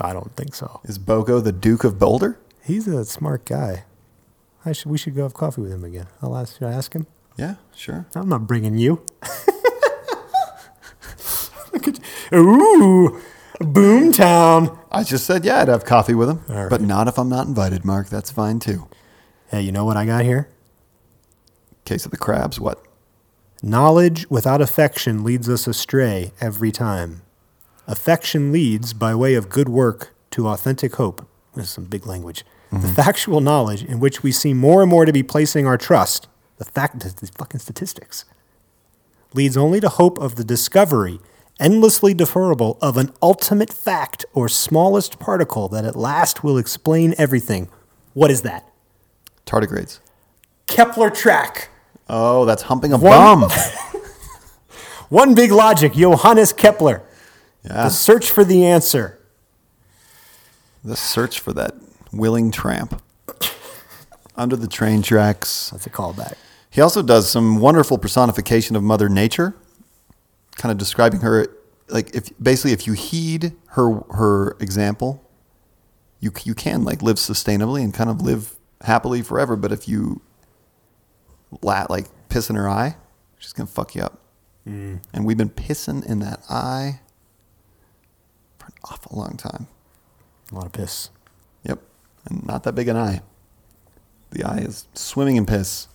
I 0.00 0.12
don't 0.12 0.36
think 0.36 0.54
so. 0.54 0.80
Is 0.84 0.98
Bogo 1.00 1.42
the 1.42 1.50
Duke 1.50 1.82
of 1.82 1.98
Boulder? 1.98 2.38
He's 2.62 2.86
a 2.86 3.04
smart 3.04 3.44
guy. 3.44 3.84
I 4.64 4.72
should. 4.72 4.90
We 4.90 4.98
should 4.98 5.14
go 5.14 5.22
have 5.22 5.34
coffee 5.34 5.62
with 5.62 5.72
him 5.72 5.84
again. 5.84 6.06
I'll 6.22 6.36
ask. 6.36 6.58
Should 6.58 6.68
I 6.68 6.72
ask 6.72 6.92
him? 6.92 7.06
Yeah, 7.36 7.54
sure. 7.74 8.06
I'm 8.14 8.28
not 8.28 8.46
bringing 8.46 8.76
you. 8.76 9.02
Ooh, 12.32 13.20
Boomtown. 13.60 14.78
I 14.90 15.02
just 15.02 15.26
said, 15.26 15.44
yeah, 15.44 15.60
I'd 15.60 15.68
have 15.68 15.84
coffee 15.84 16.14
with 16.14 16.28
him, 16.28 16.44
right. 16.48 16.70
but 16.70 16.80
not 16.80 17.08
if 17.08 17.18
I'm 17.18 17.28
not 17.28 17.46
invited, 17.46 17.84
Mark. 17.84 18.08
That's 18.08 18.30
fine 18.30 18.58
too. 18.58 18.88
Hey, 19.50 19.62
you 19.62 19.72
know 19.72 19.84
what 19.84 19.96
I 19.96 20.06
got 20.06 20.24
here? 20.24 20.48
Case 21.84 22.04
of 22.04 22.10
the 22.10 22.16
crabs, 22.16 22.60
what? 22.60 22.84
Knowledge 23.62 24.28
without 24.30 24.60
affection 24.60 25.24
leads 25.24 25.48
us 25.48 25.66
astray 25.66 26.32
every 26.40 26.70
time. 26.70 27.22
Affection 27.86 28.52
leads, 28.52 28.92
by 28.92 29.14
way 29.14 29.34
of 29.34 29.48
good 29.48 29.68
work, 29.68 30.14
to 30.30 30.46
authentic 30.48 30.94
hope. 30.94 31.26
This 31.54 31.64
is 31.66 31.70
some 31.70 31.84
big 31.84 32.06
language. 32.06 32.44
The 32.72 32.88
factual 32.88 33.40
knowledge 33.40 33.82
in 33.82 33.98
which 33.98 34.22
we 34.22 34.30
seem 34.30 34.56
more 34.56 34.80
and 34.82 34.88
more 34.90 35.04
to 35.04 35.12
be 35.12 35.24
placing 35.24 35.66
our 35.66 35.76
trust, 35.76 36.28
the 36.58 36.64
fact, 36.64 37.00
the 37.00 37.30
fucking 37.36 37.58
statistics, 37.60 38.24
leads 39.34 39.56
only 39.56 39.80
to 39.80 39.88
hope 39.88 40.18
of 40.18 40.36
the 40.36 40.44
discovery, 40.44 41.18
endlessly 41.58 42.14
deferrable, 42.14 42.78
of 42.80 42.96
an 42.96 43.12
ultimate 43.20 43.72
fact 43.72 44.24
or 44.34 44.48
smallest 44.48 45.18
particle 45.18 45.68
that 45.68 45.84
at 45.84 45.96
last 45.96 46.44
will 46.44 46.56
explain 46.58 47.12
everything. 47.18 47.68
What 48.14 48.30
is 48.30 48.42
that? 48.42 48.68
Tardigrades. 49.46 49.98
Kepler 50.68 51.10
track. 51.10 51.70
Oh, 52.08 52.44
that's 52.44 52.62
humping 52.62 52.92
a 52.92 52.98
One- 52.98 53.40
bum. 53.40 53.50
One 55.08 55.34
big 55.34 55.50
logic, 55.50 55.94
Johannes 55.94 56.52
Kepler. 56.52 57.02
Yeah. 57.64 57.84
The 57.84 57.90
search 57.90 58.30
for 58.30 58.44
the 58.44 58.64
answer. 58.64 59.18
The 60.84 60.94
search 60.96 61.40
for 61.40 61.52
that 61.54 61.74
willing 62.12 62.50
tramp 62.50 63.02
under 64.36 64.56
the 64.56 64.66
train 64.66 65.02
tracks. 65.02 65.70
That's 65.70 65.86
a 65.86 65.90
callback. 65.90 66.34
He 66.70 66.80
also 66.80 67.02
does 67.02 67.28
some 67.28 67.58
wonderful 67.58 67.98
personification 67.98 68.76
of 68.76 68.82
Mother 68.82 69.08
Nature, 69.08 69.56
kind 70.56 70.70
of 70.70 70.78
describing 70.78 71.20
her 71.20 71.46
like 71.88 72.14
if 72.14 72.30
basically 72.40 72.72
if 72.72 72.86
you 72.86 72.92
heed 72.92 73.52
her 73.70 74.00
her 74.10 74.56
example, 74.60 75.28
you 76.20 76.32
you 76.44 76.54
can 76.54 76.84
like 76.84 77.02
live 77.02 77.16
sustainably 77.16 77.82
and 77.82 77.92
kind 77.92 78.08
of 78.08 78.22
live 78.22 78.56
happily 78.82 79.22
forever. 79.22 79.56
But 79.56 79.72
if 79.72 79.88
you 79.88 80.22
la 81.62 81.86
like 81.90 82.06
piss 82.28 82.48
in 82.48 82.56
her 82.56 82.68
eye, 82.68 82.96
she's 83.38 83.52
gonna 83.52 83.66
fuck 83.66 83.94
you 83.94 84.02
up. 84.02 84.20
Mm. 84.66 85.02
And 85.12 85.24
we've 85.24 85.36
been 85.38 85.50
pissing 85.50 86.04
in 86.06 86.20
that 86.20 86.40
eye 86.48 87.00
for 88.58 88.66
an 88.66 88.74
awful 88.84 89.18
long 89.18 89.36
time. 89.36 89.66
A 90.52 90.54
lot 90.54 90.66
of 90.66 90.72
piss. 90.72 91.10
Yep. 92.24 92.30
And 92.30 92.46
not 92.46 92.64
that 92.64 92.74
big 92.74 92.88
an 92.88 92.96
eye. 92.96 93.22
The 94.30 94.44
eye 94.44 94.58
is 94.58 94.86
swimming 94.94 95.36
in 95.36 95.46
piss 95.46 95.88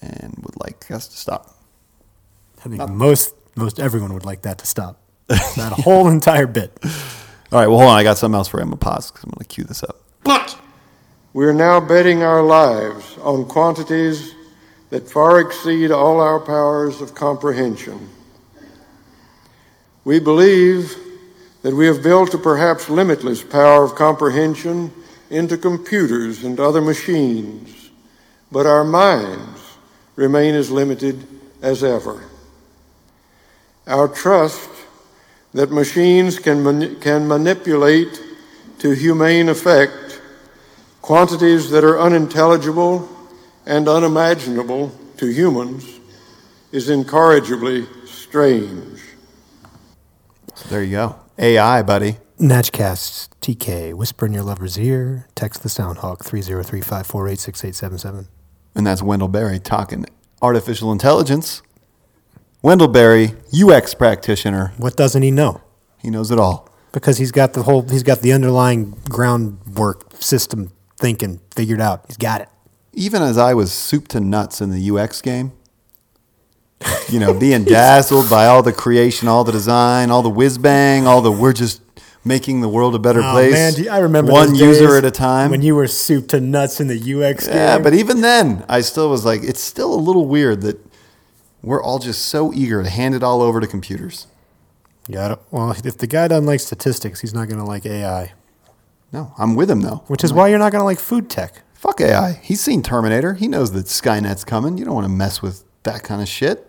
and 0.00 0.34
would 0.42 0.58
like 0.60 0.90
us 0.90 1.08
to 1.08 1.16
stop. 1.16 1.54
I 2.64 2.68
think 2.68 2.88
most 2.90 3.34
most 3.56 3.80
everyone 3.80 4.14
would 4.14 4.24
like 4.24 4.42
that 4.42 4.58
to 4.58 4.66
stop. 4.66 5.00
that 5.26 5.72
whole 5.84 6.08
entire 6.18 6.46
bit. 6.46 6.76
All 7.50 7.58
right, 7.58 7.66
well, 7.66 7.78
hold 7.78 7.90
on. 7.90 7.98
I 7.98 8.02
got 8.02 8.18
something 8.18 8.36
else 8.36 8.48
for 8.48 8.58
you. 8.58 8.62
I'm 8.62 8.68
going 8.68 8.78
to 8.78 8.84
pause 8.84 9.10
because 9.10 9.24
I'm 9.24 9.30
going 9.30 9.44
to 9.44 9.54
cue 9.54 9.64
this 9.64 9.82
up. 9.82 10.00
But 10.22 10.58
we 11.32 11.44
are 11.46 11.52
now 11.52 11.80
betting 11.80 12.22
our 12.22 12.42
lives 12.42 13.16
on 13.18 13.46
quantities 13.46 14.34
that 14.90 15.08
far 15.08 15.40
exceed 15.40 15.90
all 15.90 16.20
our 16.20 16.40
powers 16.40 17.00
of 17.00 17.14
comprehension. 17.14 18.08
We 20.04 20.18
believe 20.20 20.96
that 21.62 21.74
we 21.74 21.86
have 21.86 22.02
built 22.02 22.34
a 22.34 22.38
perhaps 22.38 22.88
limitless 22.88 23.42
power 23.42 23.84
of 23.84 23.94
comprehension 23.94 24.92
into 25.30 25.56
computers 25.56 26.44
and 26.44 26.58
other 26.58 26.80
machines, 26.80 27.90
but 28.50 28.66
our 28.66 28.84
minds 28.84 29.60
remain 30.16 30.54
as 30.54 30.70
limited 30.70 31.26
as 31.60 31.84
ever. 31.84 32.24
Our 33.86 34.08
trust 34.08 34.70
that 35.54 35.70
machines 35.70 36.38
can, 36.38 36.62
mani- 36.62 36.94
can 36.96 37.26
manipulate 37.26 38.22
to 38.78 38.90
humane 38.90 39.48
effect 39.48 40.20
quantities 41.02 41.70
that 41.70 41.84
are 41.84 41.98
unintelligible 41.98 43.08
and 43.66 43.88
unimaginable 43.88 44.92
to 45.16 45.26
humans 45.26 46.00
is 46.70 46.90
incorrigibly 46.90 47.86
strange. 48.06 49.00
So 50.54 50.68
there 50.68 50.82
you 50.82 50.92
go. 50.92 51.27
AI, 51.40 51.82
buddy. 51.82 52.16
Natchcast 52.40 53.28
TK. 53.40 53.94
Whisper 53.94 54.26
in 54.26 54.32
your 54.32 54.42
lover's 54.42 54.76
ear. 54.76 55.28
Text 55.36 55.62
the 55.62 55.68
Soundhawk 55.68 56.18
303-548-6877. 56.18 58.26
And 58.74 58.84
that's 58.84 59.02
Wendell 59.02 59.28
Berry 59.28 59.60
talking 59.60 60.04
artificial 60.42 60.90
intelligence. 60.90 61.62
Wendell 62.60 62.88
Berry, 62.88 63.34
UX 63.54 63.94
practitioner. 63.94 64.72
What 64.78 64.96
doesn't 64.96 65.22
he 65.22 65.30
know? 65.30 65.60
He 65.98 66.10
knows 66.10 66.32
it 66.32 66.40
all. 66.40 66.68
Because 66.90 67.18
he's 67.18 67.30
got 67.30 67.52
the 67.52 67.62
whole 67.62 67.82
he's 67.82 68.02
got 68.02 68.20
the 68.20 68.32
underlying 68.32 68.96
groundwork 69.08 70.20
system 70.20 70.72
thinking 70.96 71.38
figured 71.54 71.80
out. 71.80 72.04
He's 72.08 72.16
got 72.16 72.40
it. 72.40 72.48
Even 72.94 73.22
as 73.22 73.38
I 73.38 73.54
was 73.54 73.70
soup 73.70 74.08
to 74.08 74.18
nuts 74.18 74.60
in 74.60 74.70
the 74.70 74.90
UX 74.90 75.22
game, 75.22 75.52
you 77.08 77.18
know, 77.18 77.34
being 77.34 77.64
dazzled 77.64 78.30
by 78.30 78.46
all 78.46 78.62
the 78.62 78.72
creation, 78.72 79.28
all 79.28 79.44
the 79.44 79.52
design, 79.52 80.10
all 80.10 80.22
the 80.22 80.30
whiz 80.30 80.58
bang, 80.58 81.06
all 81.06 81.20
the 81.20 81.32
we're 81.32 81.52
just 81.52 81.80
making 82.24 82.60
the 82.60 82.68
world 82.68 82.94
a 82.94 82.98
better 82.98 83.20
Oh, 83.22 83.32
place. 83.32 83.52
man, 83.52 83.72
you- 83.76 83.90
I 83.90 83.98
remember 83.98 84.30
one 84.32 84.54
user 84.54 84.96
at 84.96 85.04
a 85.04 85.10
time. 85.10 85.50
when 85.50 85.62
you 85.62 85.74
were 85.74 85.86
soup 85.86 86.28
to 86.28 86.40
nuts 86.40 86.80
in 86.80 86.86
the 86.88 86.96
UX 86.98 87.46
game. 87.46 87.56
yeah, 87.56 87.78
but 87.78 87.94
even 87.94 88.20
then, 88.20 88.64
I 88.68 88.80
still 88.82 89.08
was 89.10 89.24
like, 89.24 89.42
it's 89.42 89.60
still 89.60 89.92
a 89.94 89.96
little 89.96 90.26
weird 90.26 90.60
that 90.62 90.78
we're 91.62 91.82
all 91.82 91.98
just 91.98 92.26
so 92.26 92.52
eager 92.52 92.82
to 92.82 92.90
hand 92.90 93.14
it 93.14 93.22
all 93.22 93.40
over 93.42 93.60
to 93.60 93.66
computers. 93.66 94.26
yeah. 95.08 95.36
Well, 95.50 95.70
if 95.84 95.96
the 95.98 96.06
guy 96.06 96.28
doesn't 96.28 96.46
like 96.46 96.60
statistics, 96.60 97.20
he's 97.20 97.32
not 97.34 97.48
going 97.48 97.58
to 97.60 97.64
like 97.66 97.86
AI. 97.86 98.32
No, 99.12 99.32
I'm 99.38 99.54
with 99.54 99.70
him 99.70 99.80
though. 99.80 100.02
Which 100.08 100.22
is 100.22 100.32
why 100.32 100.48
you're 100.48 100.58
not 100.58 100.70
going 100.70 100.80
to 100.82 100.84
like 100.84 100.98
food 101.00 101.30
tech. 101.30 101.62
Fuck 101.72 102.00
AI. 102.02 102.32
He's 102.42 102.60
seen 102.60 102.82
Terminator. 102.82 103.34
He 103.34 103.48
knows 103.48 103.72
that 103.72 103.86
Skynet's 103.86 104.44
coming. 104.44 104.76
You 104.76 104.84
don't 104.84 104.94
want 104.94 105.06
to 105.06 105.12
mess 105.12 105.40
with 105.40 105.64
that 105.84 106.02
kind 106.02 106.20
of 106.20 106.28
shit. 106.28 106.66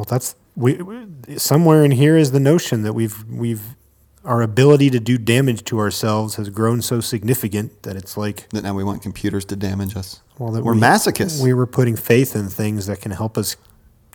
Well, 0.00 0.06
that's 0.08 0.34
we, 0.56 0.76
we 0.76 1.36
somewhere 1.36 1.84
in 1.84 1.90
here 1.90 2.16
is 2.16 2.32
the 2.32 2.40
notion 2.40 2.84
that 2.84 2.94
we've 2.94 3.22
we've 3.28 3.76
our 4.24 4.40
ability 4.40 4.88
to 4.88 4.98
do 4.98 5.18
damage 5.18 5.62
to 5.64 5.78
ourselves 5.78 6.36
has 6.36 6.48
grown 6.48 6.80
so 6.80 7.02
significant 7.02 7.82
that 7.82 7.96
it's 7.96 8.16
like 8.16 8.48
That 8.48 8.62
now 8.62 8.72
we 8.72 8.82
want 8.82 9.02
computers 9.02 9.44
to 9.44 9.56
damage 9.56 9.94
us. 9.98 10.22
well 10.38 10.52
that 10.52 10.64
we're 10.64 10.72
we, 10.72 10.80
masochists. 10.80 11.42
We 11.42 11.52
were 11.52 11.66
putting 11.66 11.96
faith 11.96 12.34
in 12.34 12.48
things 12.48 12.86
that 12.86 13.02
can 13.02 13.12
help 13.12 13.36
us 13.36 13.56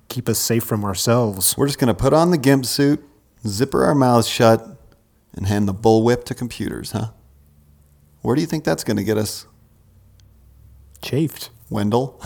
keep 0.07 0.27
us 0.27 0.39
safe 0.39 0.63
from 0.63 0.83
ourselves. 0.83 1.55
We're 1.55 1.67
just 1.67 1.77
going 1.77 1.89
to 1.89 1.93
put 1.93 2.13
on 2.13 2.31
the 2.31 2.39
gimp 2.39 2.65
suit, 2.65 3.03
zipper 3.45 3.83
our 3.83 3.93
mouths 3.93 4.27
shut, 4.27 4.67
and 5.35 5.45
hand 5.45 5.67
the 5.67 5.73
bullwhip 5.75 6.23
to 6.23 6.33
computers, 6.33 6.93
huh? 6.93 7.09
Where 8.23 8.33
do 8.33 8.41
you 8.41 8.47
think 8.47 8.63
that's 8.63 8.83
going 8.83 8.97
to 8.97 9.03
get 9.03 9.19
us, 9.19 9.45
Chafed. 11.03 11.51
Wendell? 11.69 12.19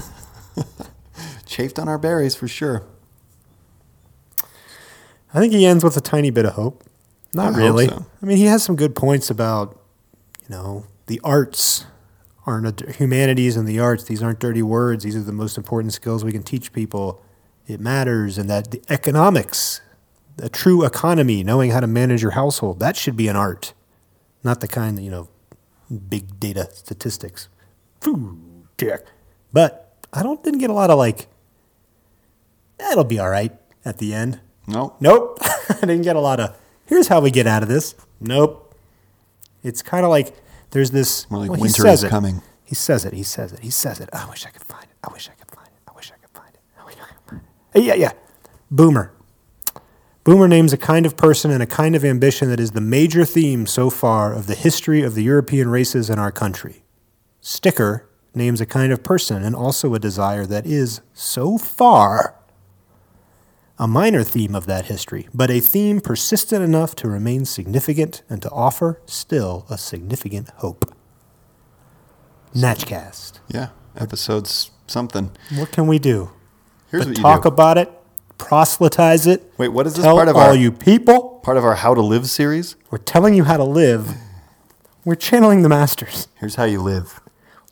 Chafed 1.45 1.77
on 1.77 1.89
our 1.89 1.97
berries 1.97 2.35
for 2.35 2.47
sure. 2.47 2.87
I 5.33 5.39
think 5.39 5.53
he 5.53 5.65
ends 5.65 5.83
with 5.83 5.95
a 5.97 6.01
tiny 6.01 6.31
bit 6.31 6.45
of 6.45 6.53
hope. 6.53 6.83
Not 7.33 7.53
I 7.53 7.57
really. 7.57 7.87
so. 7.87 8.05
I 8.21 8.25
mean, 8.25 8.37
he 8.37 8.45
has 8.45 8.63
some 8.63 8.75
good 8.75 8.95
points 8.95 9.29
about, 9.29 9.79
you 10.41 10.49
know, 10.49 10.85
the 11.05 11.21
arts 11.23 11.85
aren't 12.45 12.81
a, 12.81 12.91
humanities 12.91 13.55
and 13.55 13.67
the 13.67 13.79
arts. 13.79 14.05
These 14.05 14.23
aren't 14.23 14.39
dirty 14.39 14.63
words. 14.63 15.03
These 15.03 15.15
are 15.15 15.21
the 15.21 15.31
most 15.31 15.57
important 15.57 15.93
skills 15.93 16.23
we 16.23 16.31
can 16.31 16.43
teach 16.43 16.73
people. 16.73 17.23
It 17.67 17.79
matters, 17.79 18.39
and 18.39 18.49
that 18.49 18.71
the 18.71 18.81
economics, 18.89 19.81
a 20.39 20.49
true 20.49 20.83
economy, 20.83 21.43
knowing 21.43 21.69
how 21.69 21.79
to 21.79 21.87
manage 21.87 22.23
your 22.23 22.31
household, 22.31 22.79
that 22.79 22.95
should 22.95 23.15
be 23.15 23.27
an 23.27 23.35
art, 23.35 23.73
not 24.43 24.61
the 24.61 24.67
kind 24.67 24.97
that 24.97 25.03
you 25.03 25.11
know, 25.11 25.29
big 26.09 26.39
data 26.39 26.69
statistics. 26.73 27.47
Food 28.01 28.39
tech. 28.77 29.01
But 29.53 29.95
I 30.11 30.23
don't 30.23 30.43
didn't 30.43 30.59
get 30.59 30.71
a 30.71 30.73
lot 30.73 30.89
of 30.89 30.97
like. 30.97 31.27
That'll 32.79 33.03
be 33.03 33.19
all 33.19 33.29
right 33.29 33.55
at 33.85 33.99
the 33.99 34.13
end. 34.13 34.39
No. 34.69 34.95
Nope. 34.99 35.39
I 35.69 35.81
didn't 35.81 36.03
get 36.03 36.15
a 36.15 36.19
lot 36.19 36.39
of, 36.39 36.55
here's 36.85 37.07
how 37.07 37.19
we 37.19 37.31
get 37.31 37.47
out 37.47 37.63
of 37.63 37.69
this. 37.69 37.95
Nope. 38.19 38.75
It's 39.63 39.81
kind 39.81 40.05
of 40.05 40.09
like 40.09 40.33
there's 40.71 40.91
this. 40.91 41.29
More 41.29 41.41
like 41.41 41.51
well, 41.51 41.59
winter 41.59 41.81
says 41.81 41.99
is 41.99 42.03
it. 42.05 42.09
coming. 42.09 42.41
He 42.63 42.75
says 42.75 43.05
it. 43.05 43.13
He 43.13 43.23
says 43.23 43.51
it. 43.51 43.59
He 43.59 43.71
says 43.71 43.99
it. 43.99 44.09
I 44.13 44.29
wish 44.29 44.45
I 44.45 44.49
could 44.49 44.63
find 44.63 44.83
it. 44.83 44.95
I 45.03 45.11
wish 45.11 45.27
I 45.29 45.33
could 45.33 45.49
find 45.49 45.67
it. 45.67 45.73
I 45.87 45.95
wish 45.95 46.11
I 46.11 46.17
could 46.17 46.29
find 46.29 46.53
it. 46.53 46.59
I 46.79 46.85
wish 46.85 46.95
I 46.95 47.05
could 47.05 47.29
find 47.29 47.41
it. 47.41 47.79
Uh, 47.79 47.81
yeah, 47.81 47.95
yeah. 47.95 48.11
Boomer. 48.71 49.11
Boomer 50.23 50.47
names 50.47 50.73
a 50.73 50.77
kind 50.77 51.05
of 51.05 51.17
person 51.17 51.49
and 51.49 51.63
a 51.63 51.65
kind 51.65 51.95
of 51.95 52.05
ambition 52.05 52.49
that 52.49 52.59
is 52.59 52.71
the 52.71 52.81
major 52.81 53.25
theme 53.25 53.65
so 53.65 53.89
far 53.89 54.33
of 54.33 54.45
the 54.45 54.55
history 54.55 55.01
of 55.01 55.15
the 55.15 55.23
European 55.23 55.69
races 55.69 56.09
in 56.09 56.19
our 56.19 56.31
country. 56.31 56.83
Sticker 57.41 58.07
names 58.35 58.61
a 58.61 58.65
kind 58.65 58.93
of 58.93 59.03
person 59.03 59.43
and 59.43 59.55
also 59.55 59.95
a 59.95 59.99
desire 59.99 60.45
that 60.45 60.67
is, 60.67 61.01
so 61.13 61.57
far, 61.57 62.35
a 63.79 63.87
minor 63.87 64.23
theme 64.23 64.53
of 64.55 64.65
that 64.65 64.85
history, 64.85 65.27
but 65.33 65.49
a 65.49 65.59
theme 65.61 66.01
persistent 66.01 66.61
enough 66.63 66.95
to 66.95 67.07
remain 67.07 67.45
significant 67.45 68.21
and 68.29 68.41
to 68.41 68.49
offer 68.51 69.01
still 69.05 69.65
a 69.69 69.77
significant 69.77 70.49
hope. 70.57 70.93
Natchcast. 72.53 73.39
Yeah. 73.47 73.69
Episodes 73.95 74.71
something. 74.87 75.31
What 75.55 75.71
can 75.71 75.87
we 75.87 75.99
do? 75.99 76.31
Here's 76.91 77.03
but 77.05 77.09
what 77.09 77.17
you 77.17 77.23
talk 77.23 77.41
do. 77.43 77.47
about 77.49 77.77
it, 77.77 77.91
proselytize 78.37 79.27
it. 79.27 79.51
Wait, 79.57 79.69
what 79.69 79.85
is 79.87 79.95
this 79.95 80.05
part 80.05 80.27
of 80.27 80.35
all 80.35 80.41
our- 80.49 80.55
you 80.55 80.71
people? 80.71 81.39
Part 81.43 81.57
of 81.57 81.63
our 81.65 81.75
How 81.75 81.93
to 81.93 82.01
Live 82.01 82.29
series. 82.29 82.75
We're 82.91 82.97
telling 82.97 83.33
you 83.33 83.43
how 83.45 83.57
to 83.57 83.63
live. 83.63 84.13
We're 85.05 85.15
channeling 85.15 85.61
the 85.61 85.69
masters. 85.69 86.27
Here's 86.35 86.55
how 86.55 86.65
you 86.65 86.81
live. 86.81 87.21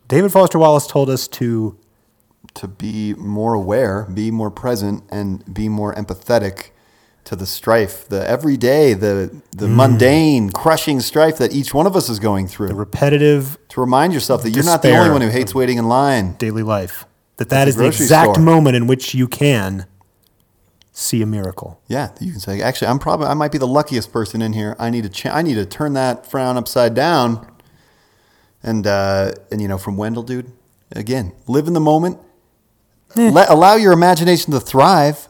David 0.06 0.32
Foster 0.32 0.58
Wallace 0.58 0.86
told 0.86 1.10
us 1.10 1.28
to 1.28 1.76
to 2.58 2.68
be 2.68 3.14
more 3.14 3.54
aware, 3.54 4.06
be 4.12 4.30
more 4.30 4.50
present, 4.50 5.02
and 5.10 5.42
be 5.52 5.68
more 5.68 5.94
empathetic 5.94 6.70
to 7.24 7.36
the 7.36 7.46
strife, 7.46 8.08
the 8.08 8.26
everyday, 8.28 8.94
the 8.94 9.30
the 9.52 9.66
Mm. 9.66 9.74
mundane, 9.76 10.50
crushing 10.50 11.00
strife 11.00 11.36
that 11.38 11.52
each 11.52 11.74
one 11.74 11.86
of 11.86 11.94
us 11.96 12.08
is 12.08 12.18
going 12.18 12.46
through. 12.48 12.68
the 12.68 12.74
repetitive 12.74 13.58
to 13.68 13.80
remind 13.80 14.12
yourself 14.12 14.42
that 14.42 14.50
you're 14.50 14.64
not 14.64 14.82
the 14.82 14.96
only 14.96 15.10
one 15.10 15.20
who 15.20 15.28
hates 15.28 15.54
waiting 15.54 15.78
in 15.78 15.88
line. 15.88 16.34
daily 16.38 16.62
life. 16.62 17.04
That 17.36 17.44
At 17.46 17.50
that 17.50 17.68
is 17.68 17.76
the 17.76 17.86
exact 17.86 18.34
store. 18.34 18.44
moment 18.44 18.76
in 18.76 18.86
which 18.86 19.14
you 19.14 19.28
can 19.28 19.86
see 20.92 21.22
a 21.22 21.26
miracle. 21.26 21.78
Yeah, 21.86 22.08
you 22.18 22.32
can 22.32 22.40
say, 22.40 22.60
actually, 22.62 22.88
I'm 22.88 22.98
probably 22.98 23.26
I 23.28 23.34
might 23.34 23.52
be 23.52 23.58
the 23.58 23.66
luckiest 23.68 24.10
person 24.12 24.42
in 24.42 24.52
here. 24.54 24.74
I 24.78 24.90
need 24.90 25.02
to 25.04 25.08
cha- 25.10 25.34
I 25.34 25.42
need 25.42 25.54
to 25.54 25.66
turn 25.66 25.92
that 25.94 26.26
frown 26.30 26.56
upside 26.56 26.94
down. 26.94 27.46
And 28.62 28.86
uh, 28.86 29.32
and 29.52 29.60
you 29.62 29.68
know, 29.68 29.78
from 29.78 29.96
Wendell, 29.96 30.24
dude, 30.24 30.50
again, 30.92 31.32
live 31.46 31.66
in 31.68 31.74
the 31.74 31.80
moment. 31.92 32.18
Eh. 33.16 33.30
Let, 33.30 33.48
allow 33.48 33.74
your 33.74 33.92
imagination 33.92 34.52
to 34.52 34.60
thrive 34.60 35.28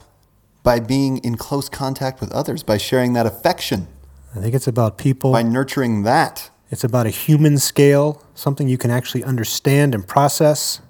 by 0.62 0.81
being 0.81 1.19
in 1.19 1.37
close 1.37 1.69
contact 1.69 2.21
with 2.21 2.33
others, 2.33 2.62
by 2.62 2.77
sharing 2.77 3.12
that 3.14 3.27
affection, 3.27 3.88
I 4.35 4.41
think 4.41 4.55
it's 4.55 4.67
about 4.67 4.99
people. 4.99 5.33
by 5.33 5.43
nurturing 5.43 6.03
that. 6.03 6.51
It's 6.71 6.85
about 6.85 7.07
a 7.07 7.11
human 7.11 7.57
scale, 7.59 8.23
something 8.35 8.69
you 8.69 8.77
can 8.77 8.91
actually 8.91 9.25
understand 9.25 9.95
and 9.95 10.07
process. 10.07 10.81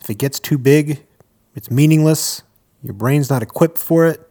If 0.00 0.10
it 0.10 0.18
gets 0.18 0.40
too 0.40 0.58
big, 0.58 1.06
it's 1.54 1.70
meaningless. 1.70 2.42
Your 2.82 2.94
brain's 2.94 3.30
not 3.30 3.42
equipped 3.42 3.78
for 3.78 4.06
it. 4.06 4.28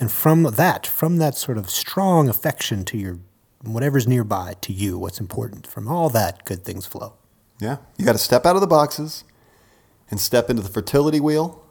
And 0.00 0.10
from 0.10 0.44
that, 0.44 0.86
from 0.86 1.18
that 1.18 1.34
sort 1.36 1.58
of 1.58 1.68
strong 1.68 2.28
affection 2.28 2.84
to 2.86 2.96
your 2.96 3.18
whatever's 3.62 4.08
nearby 4.08 4.54
to 4.62 4.72
you, 4.72 4.98
what's 4.98 5.20
important, 5.20 5.66
from 5.66 5.86
all 5.86 6.08
that, 6.10 6.44
good 6.44 6.64
things 6.64 6.86
flow. 6.86 7.14
Yeah, 7.60 7.76
you 7.96 8.04
got 8.04 8.12
to 8.12 8.18
step 8.18 8.46
out 8.46 8.56
of 8.56 8.60
the 8.60 8.66
boxes 8.66 9.24
and 10.10 10.20
step 10.20 10.50
into 10.50 10.62
the 10.62 10.68
fertility 10.68 11.20
wheel 11.20 11.62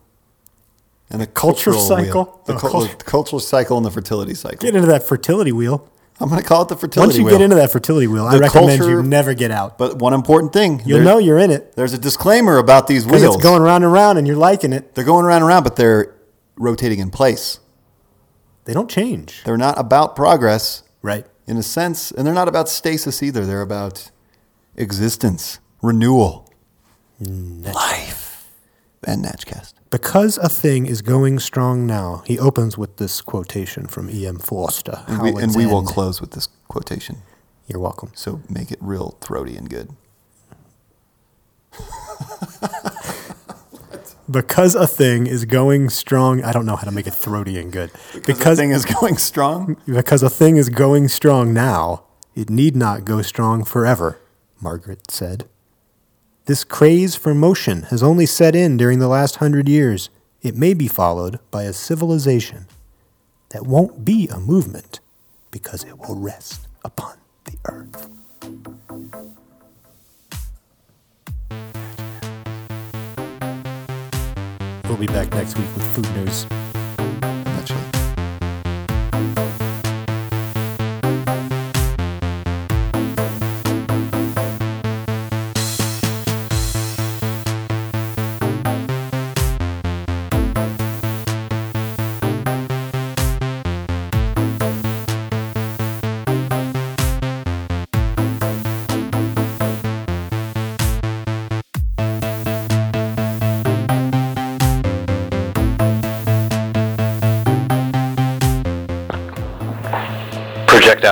and 1.10 1.22
the 1.22 1.28
Culture 1.28 1.72
cultural 1.72 1.82
cycle? 1.88 2.24
wheel. 2.26 2.42
the, 2.46 2.54
Oh, 2.54 2.58
cul- 2.60 2.72
culture- 2.72 2.96
the 2.98 3.04
cultural 3.04 3.40
cycle 3.40 3.78
and 3.78 3.86
the 3.86 3.92
fertility 3.92 4.34
cycle. 4.34 4.60
Get 4.60 4.76
into 4.76 4.88
that 4.88 5.04
fertility 5.08 5.52
wheel. 5.52 5.88
I'm 6.20 6.30
going 6.30 6.40
to 6.42 6.48
call 6.48 6.62
it 6.62 6.68
the 6.70 6.76
fertility 6.76 7.00
wheel. 7.00 7.08
Once 7.08 7.18
you 7.18 7.26
wheel. 7.26 7.38
get 7.40 7.44
into 7.44 7.56
that 7.56 7.72
fertility 7.72 8.06
wheel, 8.08 8.26
I 8.26 8.38
recommend 8.38 8.80
culture- 8.80 8.92
you 8.92 9.04
never 9.04 9.34
get 9.34 9.50
out. 9.50 9.78
But 9.80 9.98
one 9.98 10.14
important 10.14 10.54
thing, 10.54 10.82
You'll 10.86 11.02
know 11.02 11.18
you're 11.18 11.40
in 11.40 11.50
it 11.50 11.76
there's 11.76 11.94
a 11.94 11.98
disclaimer 11.98 12.58
about 12.58 12.86
these 12.88 13.06
wheels. 13.08 13.36
it's 13.36 13.44
going 13.44 13.62
round 13.64 13.84
and 13.84 13.92
round 13.92 14.18
and 14.20 14.28
you're 14.28 14.36
liking 14.38 14.72
it. 14.72 14.94
they're 14.94 15.04
going 15.04 15.26
around 15.26 15.38
and 15.42 15.46
around, 15.50 15.64
but 15.64 15.76
they're 15.78 16.14
rotating 16.58 17.00
in 17.00 17.10
place. 17.10 17.60
They 18.66 18.74
don't 18.74 18.90
change. 18.90 19.42
They're 19.46 19.58
not 19.58 19.80
about 19.80 20.16
progress 20.16 20.84
Right. 21.02 21.26
in 21.48 21.58
a 21.58 21.64
sense, 21.64 22.12
and 22.12 22.28
they're 22.28 22.34
not 22.36 22.48
about 22.48 22.70
stasis 22.70 23.24
either. 23.24 23.44
They're 23.44 23.64
about 23.64 24.12
existence, 24.76 25.58
renewal, 25.82 26.48
mm, 27.22 27.74
life, 27.74 28.31
and 29.04 29.24
Natchcast. 29.26 29.74
Because 29.90 30.38
a 30.38 30.50
thing 30.50 30.86
is 30.86 31.02
going 31.02 31.40
strong 31.40 31.86
now, 31.86 32.24
he 32.26 32.40
opens 32.40 32.78
with 32.78 32.98
this 32.98 33.22
quotation 33.22 33.88
from 33.88 34.10
E.M. 34.10 34.40
Forster. 34.40 35.04
And 35.08 35.22
we, 35.22 35.42
and 35.42 35.56
we 35.56 35.66
will 35.66 35.84
close 35.84 36.22
with 36.22 36.32
this 36.32 36.48
quotation. 36.68 37.18
You're 37.68 37.80
welcome. 37.80 38.12
So 38.16 38.42
make 38.50 38.72
it 38.72 38.80
real 38.82 39.18
throaty 39.22 39.56
and 39.58 39.70
good. 39.70 39.90
Because 44.30 44.76
a 44.76 44.88
thing 44.88 45.28
is 45.28 45.44
going 45.44 45.90
strong, 45.90 46.42
I 46.42 46.54
don't 46.54 46.66
know 46.66 46.78
how 46.78 46.86
to 46.86 46.92
make 46.92 47.06
it 47.06 47.14
throaty 47.14 47.58
and 47.60 47.70
good. 47.72 47.92
Because 48.14 48.26
Because 48.26 48.58
the 48.58 48.64
thing 48.64 48.72
is 48.72 48.86
going 48.86 49.18
strong. 49.18 49.78
because 49.86 50.24
a 50.24 50.30
thing 50.30 50.56
is 50.56 50.70
going 50.70 51.10
strong 51.10 51.54
now, 51.54 52.04
it 52.34 52.50
need 52.50 52.76
not 52.76 53.04
go 53.04 53.22
strong 53.22 53.66
forever, 53.66 54.20
Margaret 54.62 55.12
said. 55.12 55.50
This 56.52 56.66
craze 56.66 57.16
for 57.16 57.34
motion 57.34 57.84
has 57.84 58.04
only 58.04 58.26
set 58.26 58.58
in 58.58 58.76
during 58.76 59.00
the 59.00 59.08
last 59.08 59.38
hundred 59.38 59.70
years. 59.70 60.10
It 60.42 60.54
may 60.54 60.74
be 60.74 60.90
followed 60.90 61.40
by 61.50 61.64
a 61.64 61.72
civilization 61.72 62.68
that 63.52 63.66
won't 63.66 64.04
be 64.04 64.28
a 64.28 64.38
movement 64.38 65.00
because 65.50 65.86
it 65.86 65.98
will 65.98 66.20
rest 66.20 66.68
upon 66.84 67.16
the 67.46 67.58
earth. 67.64 68.10
We'll 74.90 74.98
be 74.98 75.08
back 75.08 75.32
next 75.32 75.58
week 75.58 75.74
with 75.74 75.96
food 75.96 76.14
news. 76.18 76.71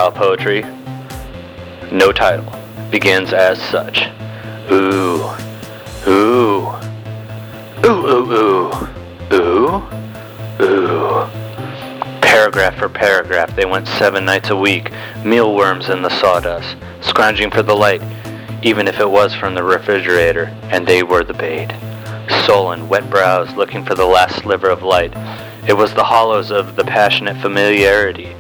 Style 0.10 0.12
poetry, 0.12 0.62
no 1.92 2.12
title, 2.12 2.52
begins 2.90 3.34
as 3.34 3.62
such. 3.62 4.08
Ooh, 4.72 5.30
ooh, 6.08 6.68
ooh, 7.86 8.08
ooh, 8.08 8.34
ooh, 8.34 9.34
ooh, 9.34 9.84
ooh. 10.62 11.30
Paragraph 12.22 12.76
for 12.78 12.90
paragraph, 12.90 13.56
they 13.56 13.66
went 13.66 13.88
seven 13.88 14.26
nights 14.26 14.50
a 14.50 14.56
week, 14.56 14.92
mealworms 15.24 15.90
in 15.90 16.02
the 16.02 16.10
sawdust, 16.10 16.76
scrounging 17.02 17.52
for 17.52 17.64
the 17.64 17.76
light, 17.76 18.02
even 18.64 18.88
if 18.88 19.00
it 19.00 19.10
was 19.10 19.36
from 19.36 19.56
the 19.56 19.64
refrigerator, 19.64 20.46
and 20.72 20.86
they 20.88 21.04
were 21.04 21.24
the 21.24 21.34
bait. 21.34 21.70
Sullen, 22.46 22.88
wet 22.88 23.10
brows 23.10 23.54
looking 23.56 23.84
for 23.84 23.96
the 23.96 24.06
last 24.06 24.42
sliver 24.42 24.70
of 24.70 24.84
light. 24.84 25.14
It 25.68 25.74
was 25.74 25.94
the 25.94 26.04
hollows 26.04 26.52
of 26.52 26.76
the 26.76 26.84
passionate 26.84 27.38
familiarity, 27.38 28.36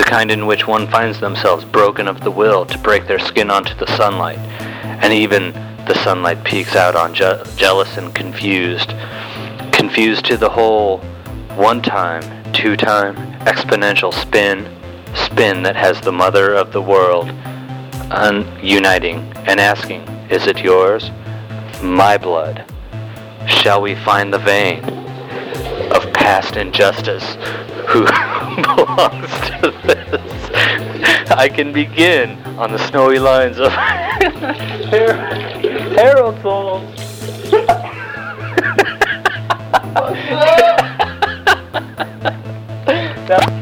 the 0.00 0.06
kind 0.06 0.30
in 0.30 0.46
which 0.46 0.66
one 0.66 0.88
finds 0.88 1.20
themselves 1.20 1.62
broken 1.62 2.08
of 2.08 2.22
the 2.22 2.30
will 2.30 2.64
to 2.64 2.78
break 2.78 3.06
their 3.06 3.18
skin 3.18 3.50
onto 3.50 3.74
the 3.74 3.96
sunlight, 3.98 4.38
and 5.02 5.12
even 5.12 5.52
the 5.84 6.02
sunlight 6.02 6.42
peeks 6.42 6.74
out 6.74 6.96
on 6.96 7.12
je- 7.12 7.42
jealous 7.56 7.98
and 7.98 8.14
confused, 8.14 8.94
confused 9.72 10.24
to 10.24 10.38
the 10.38 10.48
whole, 10.48 11.00
one 11.54 11.82
time, 11.82 12.22
two 12.54 12.78
time, 12.78 13.14
exponential 13.40 14.10
spin, 14.14 14.74
spin 15.14 15.62
that 15.62 15.76
has 15.76 16.00
the 16.00 16.12
mother 16.12 16.54
of 16.54 16.72
the 16.72 16.80
world 16.80 17.28
un- 18.10 18.48
uniting 18.62 19.18
and 19.44 19.60
asking, 19.60 20.00
Is 20.30 20.46
it 20.46 20.60
yours? 20.60 21.10
My 21.82 22.16
blood. 22.16 22.64
Shall 23.46 23.82
we 23.82 23.96
find 23.96 24.32
the 24.32 24.38
vein 24.38 24.82
past 26.20 26.56
injustice 26.56 27.36
who 27.88 28.04
belongs 28.62 29.30
to 29.48 29.72
this. 29.84 30.50
I 31.30 31.48
can 31.48 31.72
begin 31.72 32.38
on 32.58 32.72
the 32.72 32.78
snowy 32.78 33.18
lines 33.18 33.58
of 33.58 33.72
Harold's 35.96 36.44
What's 42.84 43.30
up? 43.30 43.59